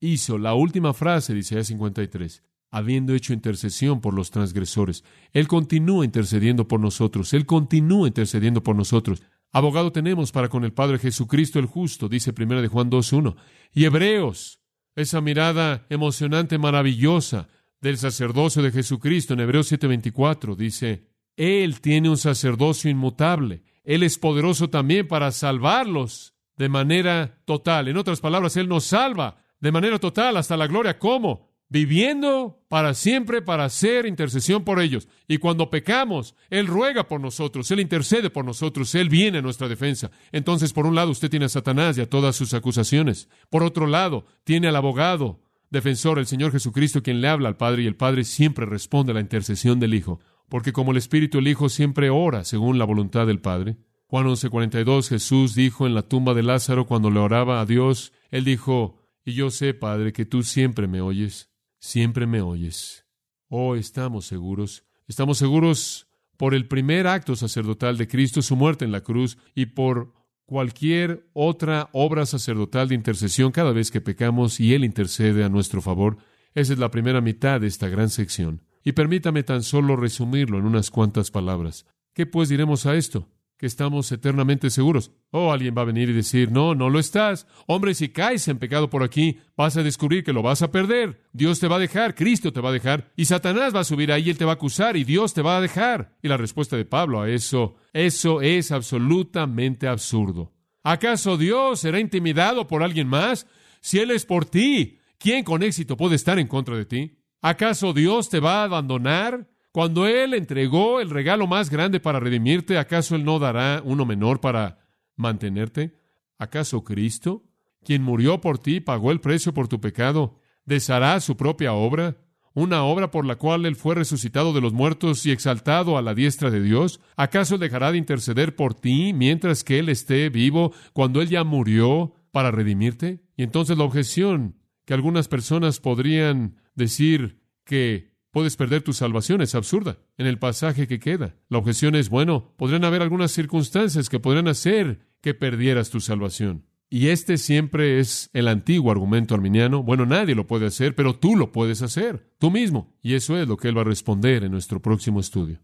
hizo 0.00 0.38
la 0.38 0.54
última 0.54 0.92
frase 0.92 1.32
de 1.32 1.40
Isaías 1.40 1.66
53 1.68 2.42
habiendo 2.74 3.14
hecho 3.14 3.32
intercesión 3.32 4.00
por 4.00 4.14
los 4.14 4.32
transgresores. 4.32 5.04
Él 5.32 5.46
continúa 5.46 6.04
intercediendo 6.04 6.66
por 6.66 6.80
nosotros, 6.80 7.32
Él 7.32 7.46
continúa 7.46 8.08
intercediendo 8.08 8.64
por 8.64 8.74
nosotros. 8.74 9.22
Abogado 9.52 9.92
tenemos 9.92 10.32
para 10.32 10.48
con 10.48 10.64
el 10.64 10.72
Padre 10.72 10.98
Jesucristo 10.98 11.60
el 11.60 11.66
justo, 11.66 12.08
dice 12.08 12.34
1 12.36 12.60
de 12.60 12.66
Juan 12.66 12.90
2.1. 12.90 13.36
Y 13.72 13.84
Hebreos, 13.84 14.58
esa 14.96 15.20
mirada 15.20 15.86
emocionante, 15.88 16.58
maravillosa 16.58 17.46
del 17.80 17.96
sacerdocio 17.96 18.60
de 18.60 18.72
Jesucristo 18.72 19.34
en 19.34 19.40
Hebreos 19.40 19.70
7.24, 19.70 20.56
dice, 20.56 21.06
Él 21.36 21.80
tiene 21.80 22.10
un 22.10 22.16
sacerdocio 22.16 22.90
inmutable, 22.90 23.62
Él 23.84 24.02
es 24.02 24.18
poderoso 24.18 24.68
también 24.68 25.06
para 25.06 25.30
salvarlos 25.30 26.34
de 26.56 26.68
manera 26.68 27.38
total. 27.44 27.86
En 27.86 27.98
otras 27.98 28.20
palabras, 28.20 28.56
Él 28.56 28.68
nos 28.68 28.82
salva 28.82 29.44
de 29.60 29.70
manera 29.70 30.00
total 30.00 30.36
hasta 30.38 30.56
la 30.56 30.66
gloria. 30.66 30.98
¿Cómo? 30.98 31.53
Viviendo 31.74 32.64
para 32.68 32.94
siempre 32.94 33.42
para 33.42 33.64
hacer 33.64 34.06
intercesión 34.06 34.62
por 34.62 34.78
ellos. 34.78 35.08
Y 35.26 35.38
cuando 35.38 35.70
pecamos, 35.70 36.36
Él 36.48 36.68
ruega 36.68 37.08
por 37.08 37.20
nosotros, 37.20 37.68
Él 37.72 37.80
intercede 37.80 38.30
por 38.30 38.44
nosotros, 38.44 38.94
Él 38.94 39.08
viene 39.08 39.38
a 39.38 39.42
nuestra 39.42 39.66
defensa. 39.66 40.12
Entonces, 40.30 40.72
por 40.72 40.86
un 40.86 40.94
lado, 40.94 41.10
usted 41.10 41.28
tiene 41.28 41.46
a 41.46 41.48
Satanás 41.48 41.98
y 41.98 42.00
a 42.00 42.08
todas 42.08 42.36
sus 42.36 42.54
acusaciones. 42.54 43.28
Por 43.50 43.64
otro 43.64 43.88
lado, 43.88 44.24
tiene 44.44 44.68
al 44.68 44.76
abogado, 44.76 45.40
defensor, 45.68 46.20
el 46.20 46.26
Señor 46.26 46.52
Jesucristo, 46.52 47.02
quien 47.02 47.20
le 47.20 47.26
habla 47.26 47.48
al 47.48 47.56
Padre, 47.56 47.82
y 47.82 47.86
el 47.88 47.96
Padre 47.96 48.22
siempre 48.22 48.66
responde 48.66 49.10
a 49.10 49.14
la 49.14 49.20
intercesión 49.20 49.80
del 49.80 49.94
Hijo. 49.94 50.20
Porque 50.48 50.72
como 50.72 50.92
el 50.92 50.98
Espíritu, 50.98 51.40
el 51.40 51.48
Hijo 51.48 51.68
siempre 51.68 52.08
ora 52.08 52.44
según 52.44 52.78
la 52.78 52.84
voluntad 52.84 53.26
del 53.26 53.40
Padre. 53.40 53.78
Juan 54.06 54.26
11:42, 54.26 55.08
Jesús 55.08 55.56
dijo 55.56 55.88
en 55.88 55.94
la 55.94 56.02
tumba 56.02 56.34
de 56.34 56.44
Lázaro 56.44 56.86
cuando 56.86 57.10
le 57.10 57.18
oraba 57.18 57.60
a 57.60 57.66
Dios, 57.66 58.12
Él 58.30 58.44
dijo, 58.44 59.00
y 59.24 59.32
yo 59.32 59.50
sé, 59.50 59.74
Padre, 59.74 60.12
que 60.12 60.24
tú 60.24 60.44
siempre 60.44 60.86
me 60.86 61.00
oyes 61.00 61.50
siempre 61.84 62.26
me 62.26 62.40
oyes. 62.40 63.04
Oh, 63.48 63.76
estamos 63.76 64.24
seguros. 64.24 64.84
Estamos 65.06 65.36
seguros 65.36 66.08
por 66.38 66.54
el 66.54 66.66
primer 66.66 67.06
acto 67.06 67.36
sacerdotal 67.36 67.98
de 67.98 68.08
Cristo, 68.08 68.40
su 68.40 68.56
muerte 68.56 68.86
en 68.86 68.90
la 68.90 69.02
cruz, 69.02 69.36
y 69.54 69.66
por 69.66 70.14
cualquier 70.46 71.28
otra 71.34 71.90
obra 71.92 72.24
sacerdotal 72.24 72.88
de 72.88 72.94
intercesión 72.94 73.52
cada 73.52 73.72
vez 73.72 73.90
que 73.90 74.00
pecamos 74.00 74.60
y 74.60 74.74
Él 74.74 74.82
intercede 74.82 75.44
a 75.44 75.50
nuestro 75.50 75.82
favor. 75.82 76.16
Esa 76.54 76.72
es 76.72 76.78
la 76.78 76.90
primera 76.90 77.20
mitad 77.20 77.60
de 77.60 77.66
esta 77.66 77.88
gran 77.88 78.08
sección. 78.08 78.62
Y 78.82 78.92
permítame 78.92 79.42
tan 79.42 79.62
solo 79.62 79.94
resumirlo 79.94 80.58
en 80.58 80.64
unas 80.64 80.90
cuantas 80.90 81.30
palabras. 81.30 81.86
¿Qué 82.14 82.24
pues 82.24 82.48
diremos 82.48 82.86
a 82.86 82.94
esto? 82.94 83.28
Que 83.56 83.66
estamos 83.66 84.10
eternamente 84.10 84.70
seguros. 84.70 85.12
O 85.30 85.46
oh, 85.46 85.52
alguien 85.52 85.74
va 85.76 85.82
a 85.82 85.86
venir 85.86 86.10
y 86.10 86.12
decir, 86.12 86.50
no, 86.50 86.74
no 86.74 86.90
lo 86.90 86.98
estás. 86.98 87.46
Hombre, 87.66 87.94
si 87.94 88.08
caes 88.08 88.48
en 88.48 88.58
pecado 88.58 88.90
por 88.90 89.02
aquí, 89.02 89.38
vas 89.56 89.76
a 89.76 89.82
descubrir 89.82 90.24
que 90.24 90.32
lo 90.32 90.42
vas 90.42 90.62
a 90.62 90.70
perder. 90.70 91.22
Dios 91.32 91.60
te 91.60 91.68
va 91.68 91.76
a 91.76 91.80
dejar, 91.80 92.14
Cristo 92.14 92.52
te 92.52 92.60
va 92.60 92.70
a 92.70 92.72
dejar, 92.72 93.12
y 93.16 93.26
Satanás 93.26 93.74
va 93.74 93.80
a 93.80 93.84
subir 93.84 94.12
ahí, 94.12 94.30
él 94.30 94.38
te 94.38 94.44
va 94.44 94.52
a 94.52 94.54
acusar, 94.54 94.96
y 94.96 95.04
Dios 95.04 95.34
te 95.34 95.42
va 95.42 95.56
a 95.56 95.60
dejar. 95.60 96.16
Y 96.22 96.28
la 96.28 96.36
respuesta 96.36 96.76
de 96.76 96.84
Pablo 96.84 97.20
a 97.20 97.30
eso, 97.30 97.76
eso 97.92 98.42
es 98.42 98.72
absolutamente 98.72 99.86
absurdo. 99.86 100.52
¿Acaso 100.82 101.36
Dios 101.38 101.80
será 101.80 101.98
intimidado 101.98 102.66
por 102.66 102.82
alguien 102.82 103.08
más? 103.08 103.46
Si 103.80 103.98
Él 103.98 104.10
es 104.10 104.26
por 104.26 104.44
ti, 104.44 104.98
¿quién 105.18 105.44
con 105.44 105.62
éxito 105.62 105.96
puede 105.96 106.16
estar 106.16 106.38
en 106.38 106.46
contra 106.46 106.76
de 106.76 106.84
ti? 106.84 107.18
¿Acaso 107.40 107.92
Dios 107.92 108.28
te 108.28 108.40
va 108.40 108.60
a 108.60 108.64
abandonar? 108.64 109.48
Cuando 109.74 110.06
Él 110.06 110.34
entregó 110.34 111.00
el 111.00 111.10
regalo 111.10 111.48
más 111.48 111.68
grande 111.68 111.98
para 111.98 112.20
redimirte, 112.20 112.78
¿acaso 112.78 113.16
Él 113.16 113.24
no 113.24 113.40
dará 113.40 113.82
uno 113.84 114.06
menor 114.06 114.40
para 114.40 114.78
mantenerte? 115.16 115.96
¿Acaso 116.38 116.84
Cristo, 116.84 117.42
quien 117.82 118.00
murió 118.00 118.40
por 118.40 118.60
ti, 118.60 118.78
pagó 118.78 119.10
el 119.10 119.20
precio 119.20 119.52
por 119.52 119.66
tu 119.66 119.80
pecado, 119.80 120.38
deshará 120.64 121.18
su 121.18 121.36
propia 121.36 121.72
obra? 121.72 122.16
una 122.56 122.84
obra 122.84 123.10
por 123.10 123.26
la 123.26 123.34
cual 123.34 123.66
Él 123.66 123.74
fue 123.74 123.96
resucitado 123.96 124.52
de 124.52 124.60
los 124.60 124.72
muertos 124.72 125.26
y 125.26 125.32
exaltado 125.32 125.98
a 125.98 126.02
la 126.02 126.14
diestra 126.14 126.52
de 126.52 126.62
Dios? 126.62 127.00
¿Acaso 127.16 127.58
dejará 127.58 127.90
de 127.90 127.98
interceder 127.98 128.54
por 128.54 128.74
ti 128.74 129.12
mientras 129.12 129.64
que 129.64 129.80
Él 129.80 129.88
esté 129.88 130.28
vivo 130.28 130.72
cuando 130.92 131.20
Él 131.20 131.28
ya 131.28 131.42
murió 131.42 132.14
para 132.30 132.52
redimirte? 132.52 133.24
Y 133.36 133.42
entonces 133.42 133.76
la 133.76 133.82
objeción 133.82 134.54
que 134.84 134.94
algunas 134.94 135.26
personas 135.26 135.80
podrían 135.80 136.58
decir 136.76 137.40
que 137.64 138.13
puedes 138.34 138.56
perder 138.56 138.82
tu 138.82 138.92
salvación. 138.92 139.40
Es 139.40 139.54
absurda. 139.54 139.96
En 140.18 140.26
el 140.26 140.38
pasaje 140.38 140.86
que 140.86 140.98
queda, 140.98 141.36
la 141.48 141.58
objeción 141.58 141.94
es, 141.94 142.10
bueno, 142.10 142.52
podrían 142.58 142.84
haber 142.84 143.00
algunas 143.00 143.30
circunstancias 143.30 144.10
que 144.10 144.20
podrían 144.20 144.48
hacer 144.48 145.00
que 145.22 145.32
perdieras 145.32 145.88
tu 145.88 146.00
salvación. 146.00 146.66
Y 146.90 147.08
este 147.08 147.38
siempre 147.38 147.98
es 147.98 148.28
el 148.34 148.48
antiguo 148.48 148.90
argumento 148.90 149.34
arminiano. 149.34 149.82
Bueno, 149.82 150.04
nadie 150.04 150.34
lo 150.34 150.46
puede 150.46 150.66
hacer, 150.66 150.94
pero 150.94 151.16
tú 151.16 151.36
lo 151.36 151.50
puedes 151.52 151.80
hacer, 151.80 152.30
tú 152.38 152.50
mismo. 152.50 152.94
Y 153.00 153.14
eso 153.14 153.38
es 153.38 153.48
lo 153.48 153.56
que 153.56 153.68
Él 153.68 153.78
va 153.78 153.80
a 153.80 153.84
responder 153.84 154.44
en 154.44 154.52
nuestro 154.52 154.82
próximo 154.82 155.20
estudio. 155.20 155.60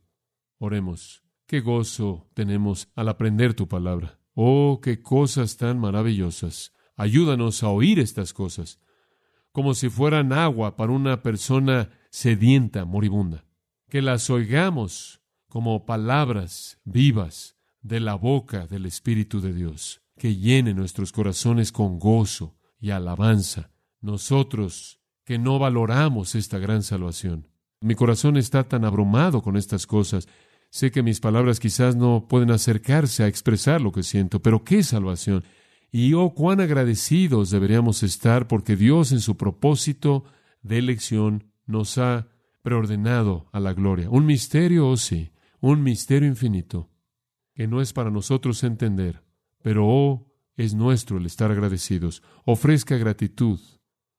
Oremos. 0.59 1.22
Qué 1.46 1.61
gozo 1.61 2.30
tenemos 2.35 2.88
al 2.94 3.09
aprender 3.09 3.54
tu 3.54 3.66
palabra. 3.66 4.20
Oh, 4.35 4.80
qué 4.80 5.02
cosas 5.02 5.56
tan 5.56 5.78
maravillosas. 5.78 6.72
Ayúdanos 6.96 7.64
a 7.64 7.68
oír 7.68 7.98
estas 7.98 8.33
cosas, 8.33 8.80
como 9.50 9.74
si 9.74 9.88
fueran 9.88 10.33
agua 10.33 10.76
para 10.76 10.92
una 10.92 11.22
persona 11.22 11.90
sedienta, 12.11 12.85
moribunda. 12.85 13.44
Que 13.88 14.03
las 14.03 14.31
oigamos 14.31 15.20
como 15.49 15.85
palabras 15.87 16.79
vivas 16.85 17.57
de 17.83 18.01
la 18.01 18.14
boca 18.14 18.66
del 18.66 18.87
Espíritu 18.87 19.40
de 19.40 19.53
Dios, 19.53 20.03
que 20.16 20.37
llene 20.37 20.75
nuestros 20.75 21.12
corazones 21.12 21.73
con 21.73 21.99
gozo 21.99 22.57
y 22.79 22.90
alabanza. 22.90 23.70
Nosotros 24.01 25.01
que 25.25 25.38
no 25.38 25.59
valoramos 25.59 26.35
esta 26.35 26.59
gran 26.59 26.83
salvación. 26.83 27.49
Mi 27.81 27.94
corazón 27.94 28.37
está 28.37 28.64
tan 28.64 28.85
abrumado 28.85 29.42
con 29.42 29.57
estas 29.57 29.87
cosas. 29.87 30.29
Sé 30.70 30.90
que 30.90 31.03
mis 31.03 31.20
palabras 31.20 31.61
quizás 31.61 31.96
no 31.96 32.27
pueden 32.29 32.51
acercarse 32.51 33.23
a 33.23 33.27
expresar 33.27 33.81
lo 33.81 33.92
que 33.92 34.03
siento, 34.03 34.40
pero 34.40 34.64
qué 34.64 34.83
salvación. 34.83 35.44
Y 35.90 36.14
oh, 36.14 36.35
cuán 36.35 36.61
agradecidos 36.61 37.51
deberíamos 37.51 38.03
estar 38.03 38.46
porque 38.46 38.77
Dios 38.77 39.12
en 39.12 39.20
su 39.20 39.37
propósito 39.37 40.25
de 40.62 40.79
elección 40.79 41.49
nos 41.70 41.98
ha 41.98 42.28
preordenado 42.62 43.48
a 43.52 43.61
la 43.61 43.72
gloria. 43.72 44.11
Un 44.11 44.26
misterio, 44.26 44.88
oh 44.88 44.96
sí, 44.96 45.30
un 45.61 45.83
misterio 45.83 46.28
infinito, 46.28 46.90
que 47.54 47.66
no 47.66 47.80
es 47.80 47.92
para 47.92 48.11
nosotros 48.11 48.62
entender, 48.64 49.22
pero 49.62 49.87
oh, 49.87 50.26
es 50.56 50.74
nuestro 50.74 51.18
el 51.18 51.26
estar 51.26 51.50
agradecidos. 51.50 52.22
Ofrezca 52.44 52.96
gratitud, 52.96 53.61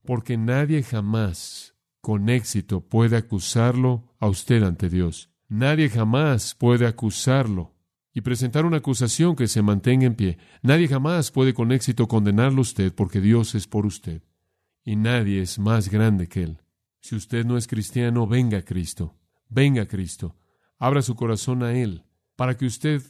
porque 0.03 0.37
nadie 0.37 0.83
jamás 0.83 1.75
con 2.01 2.29
éxito 2.29 2.81
puede 2.81 3.17
acusarlo 3.17 4.15
a 4.19 4.27
usted 4.27 4.63
ante 4.63 4.89
Dios. 4.89 5.29
Nadie 5.47 5.89
jamás 5.89 6.55
puede 6.55 6.87
acusarlo 6.87 7.75
y 8.13 8.21
presentar 8.21 8.65
una 8.65 8.77
acusación 8.77 9.35
que 9.35 9.47
se 9.47 9.61
mantenga 9.61 10.05
en 10.05 10.15
pie. 10.15 10.37
Nadie 10.61 10.87
jamás 10.87 11.31
puede 11.31 11.53
con 11.53 11.71
éxito 11.71 12.07
condenarlo 12.07 12.59
a 12.59 12.61
usted 12.61 12.93
porque 12.93 13.21
Dios 13.21 13.55
es 13.55 13.67
por 13.67 13.85
usted. 13.85 14.23
Y 14.83 14.95
nadie 14.95 15.41
es 15.41 15.59
más 15.59 15.89
grande 15.89 16.27
que 16.27 16.43
Él. 16.43 16.60
Si 17.01 17.15
usted 17.15 17.45
no 17.45 17.57
es 17.57 17.67
cristiano, 17.67 18.27
venga 18.27 18.59
a 18.59 18.61
Cristo. 18.61 19.15
Venga 19.49 19.81
a 19.81 19.87
Cristo. 19.87 20.35
Abra 20.77 21.01
su 21.01 21.15
corazón 21.15 21.63
a 21.63 21.73
Él 21.73 22.05
para 22.35 22.55
que 22.55 22.65
usted 22.65 23.01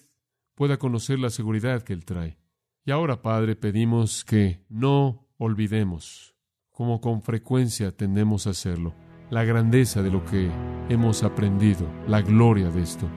pueda 0.55 0.77
conocer 0.77 1.19
la 1.19 1.29
seguridad 1.29 1.83
que 1.83 1.93
Él 1.93 2.05
trae. 2.05 2.37
Y 2.85 2.91
ahora, 2.91 3.21
Padre, 3.21 3.55
pedimos 3.55 4.23
que 4.23 4.65
no 4.69 5.27
olvidemos, 5.37 6.35
como 6.69 7.01
con 7.01 7.21
frecuencia 7.21 7.91
tendemos 7.91 8.47
a 8.47 8.51
hacerlo, 8.51 8.95
la 9.29 9.43
grandeza 9.43 10.01
de 10.01 10.09
lo 10.09 10.23
que 10.25 10.49
hemos 10.89 11.23
aprendido, 11.23 11.85
la 12.07 12.21
gloria 12.21 12.69
de 12.69 12.81
esto. 12.81 13.07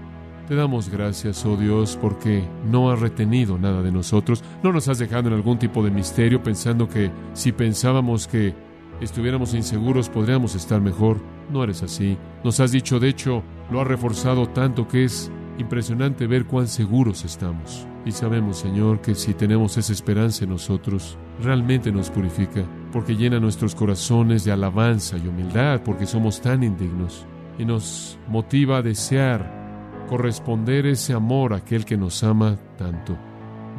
Te 0.48 0.56
damos 0.56 0.88
gracias, 0.90 1.46
oh 1.46 1.56
Dios, 1.56 1.96
porque 2.00 2.46
no 2.66 2.90
has 2.90 3.00
retenido 3.00 3.58
nada 3.58 3.80
de 3.80 3.92
nosotros, 3.92 4.42
no 4.62 4.72
nos 4.72 4.88
has 4.88 4.98
dejado 4.98 5.28
en 5.28 5.34
algún 5.34 5.58
tipo 5.58 5.84
de 5.84 5.90
misterio 5.90 6.42
pensando 6.42 6.88
que 6.88 7.10
si 7.32 7.52
pensábamos 7.52 8.26
que 8.26 8.54
estuviéramos 9.00 9.54
inseguros 9.54 10.08
podríamos 10.08 10.54
estar 10.54 10.80
mejor. 10.80 11.20
No 11.50 11.62
eres 11.62 11.82
así. 11.82 12.16
Nos 12.42 12.60
has 12.60 12.72
dicho, 12.72 12.98
de 13.00 13.08
hecho, 13.08 13.42
lo 13.70 13.80
has 13.80 13.86
reforzado 13.86 14.48
tanto 14.48 14.88
que 14.88 15.04
es 15.04 15.30
impresionante 15.58 16.26
ver 16.26 16.46
cuán 16.46 16.68
seguros 16.68 17.24
estamos. 17.24 17.86
Y 18.04 18.12
sabemos, 18.12 18.58
Señor, 18.58 19.00
que 19.00 19.14
si 19.14 19.34
tenemos 19.34 19.76
esa 19.76 19.92
esperanza 19.92 20.44
en 20.44 20.50
nosotros, 20.50 21.16
realmente 21.40 21.90
nos 21.90 22.10
purifica, 22.10 22.64
porque 22.92 23.16
llena 23.16 23.40
nuestros 23.40 23.74
corazones 23.74 24.44
de 24.44 24.52
alabanza 24.52 25.16
y 25.16 25.26
humildad, 25.26 25.80
porque 25.82 26.06
somos 26.06 26.40
tan 26.40 26.62
indignos, 26.62 27.26
y 27.58 27.64
nos 27.64 28.18
motiva 28.28 28.78
a 28.78 28.82
desear 28.82 29.64
corresponder 30.08 30.86
ese 30.86 31.14
amor 31.14 31.54
a 31.54 31.56
aquel 31.56 31.84
que 31.84 31.96
nos 31.96 32.22
ama 32.22 32.58
tanto. 32.76 33.16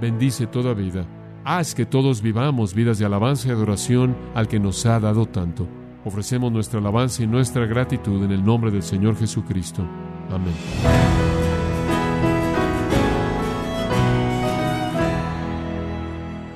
Bendice 0.01 0.47
toda 0.47 0.73
vida. 0.73 1.05
Haz 1.47 1.75
que 1.75 1.85
todos 1.85 2.23
vivamos 2.23 2.73
vidas 2.73 2.97
de 2.97 3.05
alabanza 3.05 3.47
y 3.47 3.51
adoración 3.51 4.17
al 4.33 4.47
que 4.47 4.59
nos 4.59 4.83
ha 4.87 4.99
dado 4.99 5.27
tanto. 5.27 5.67
Ofrecemos 6.03 6.51
nuestra 6.51 6.79
alabanza 6.79 7.21
y 7.21 7.27
nuestra 7.27 7.67
gratitud 7.67 8.23
en 8.23 8.31
el 8.31 8.43
nombre 8.43 8.71
del 8.71 8.81
Señor 8.81 9.15
Jesucristo. 9.15 9.87
Amén. 10.31 10.55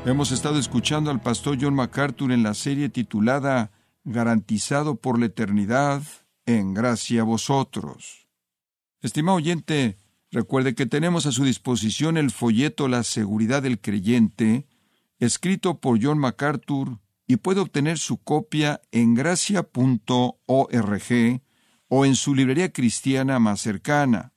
Hemos 0.07 0.31
estado 0.31 0.57
escuchando 0.57 1.11
al 1.11 1.21
pastor 1.21 1.59
John 1.61 1.75
MacArthur 1.75 2.31
en 2.31 2.41
la 2.41 2.55
serie 2.55 2.89
titulada 2.89 3.69
Garantizado 4.05 4.95
por 4.95 5.19
la 5.19 5.27
eternidad, 5.27 6.01
en 6.47 6.73
gracia 6.73 7.21
a 7.21 7.25
vosotros. 7.25 8.27
Estimado 9.03 9.37
oyente, 9.37 9.97
recuerde 10.31 10.73
que 10.73 10.87
tenemos 10.87 11.27
a 11.27 11.31
su 11.31 11.43
disposición 11.43 12.17
el 12.17 12.31
folleto 12.31 12.87
La 12.87 13.03
seguridad 13.03 13.61
del 13.61 13.79
creyente, 13.79 14.65
escrito 15.19 15.79
por 15.79 15.99
John 16.01 16.17
MacArthur, 16.17 16.99
y 17.29 17.37
puede 17.37 17.59
obtener 17.59 17.99
su 17.99 18.17
copia 18.17 18.81
en 18.91 19.13
gracia.org 19.13 19.67
o 21.87 22.05
en 22.05 22.15
su 22.15 22.33
librería 22.33 22.73
cristiana 22.73 23.37
más 23.37 23.61
cercana. 23.61 24.33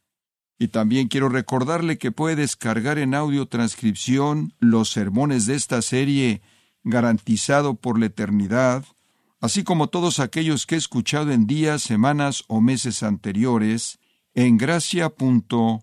Y 0.59 0.69
también 0.69 1.09
quiero 1.09 1.31
recordarle 1.31 1.97
que 1.97 2.13
puede 2.13 2.37
descargar 2.37 2.99
en 2.99 3.15
audio 3.15 3.47
transcripción 3.47 4.55
los 4.59 4.91
sermones 4.91 5.47
de 5.47 5.55
esta 5.55 5.81
serie 5.81 6.43
garantizado 6.85 7.77
por 7.77 7.99
la 7.99 8.07
eternidad, 8.07 8.85
así 9.41 9.65
como 9.65 9.89
todos 9.89 10.21
aquellos 10.21 10.67
que 10.67 10.75
he 10.75 10.79
escuchado 10.79 11.33
en 11.33 11.47
días, 11.47 11.83
semanas 11.83 12.45
o 12.47 12.61
meses 12.61 13.03
anteriores 13.03 14.01
en 14.35 14.59
gracia.org. 14.59 15.83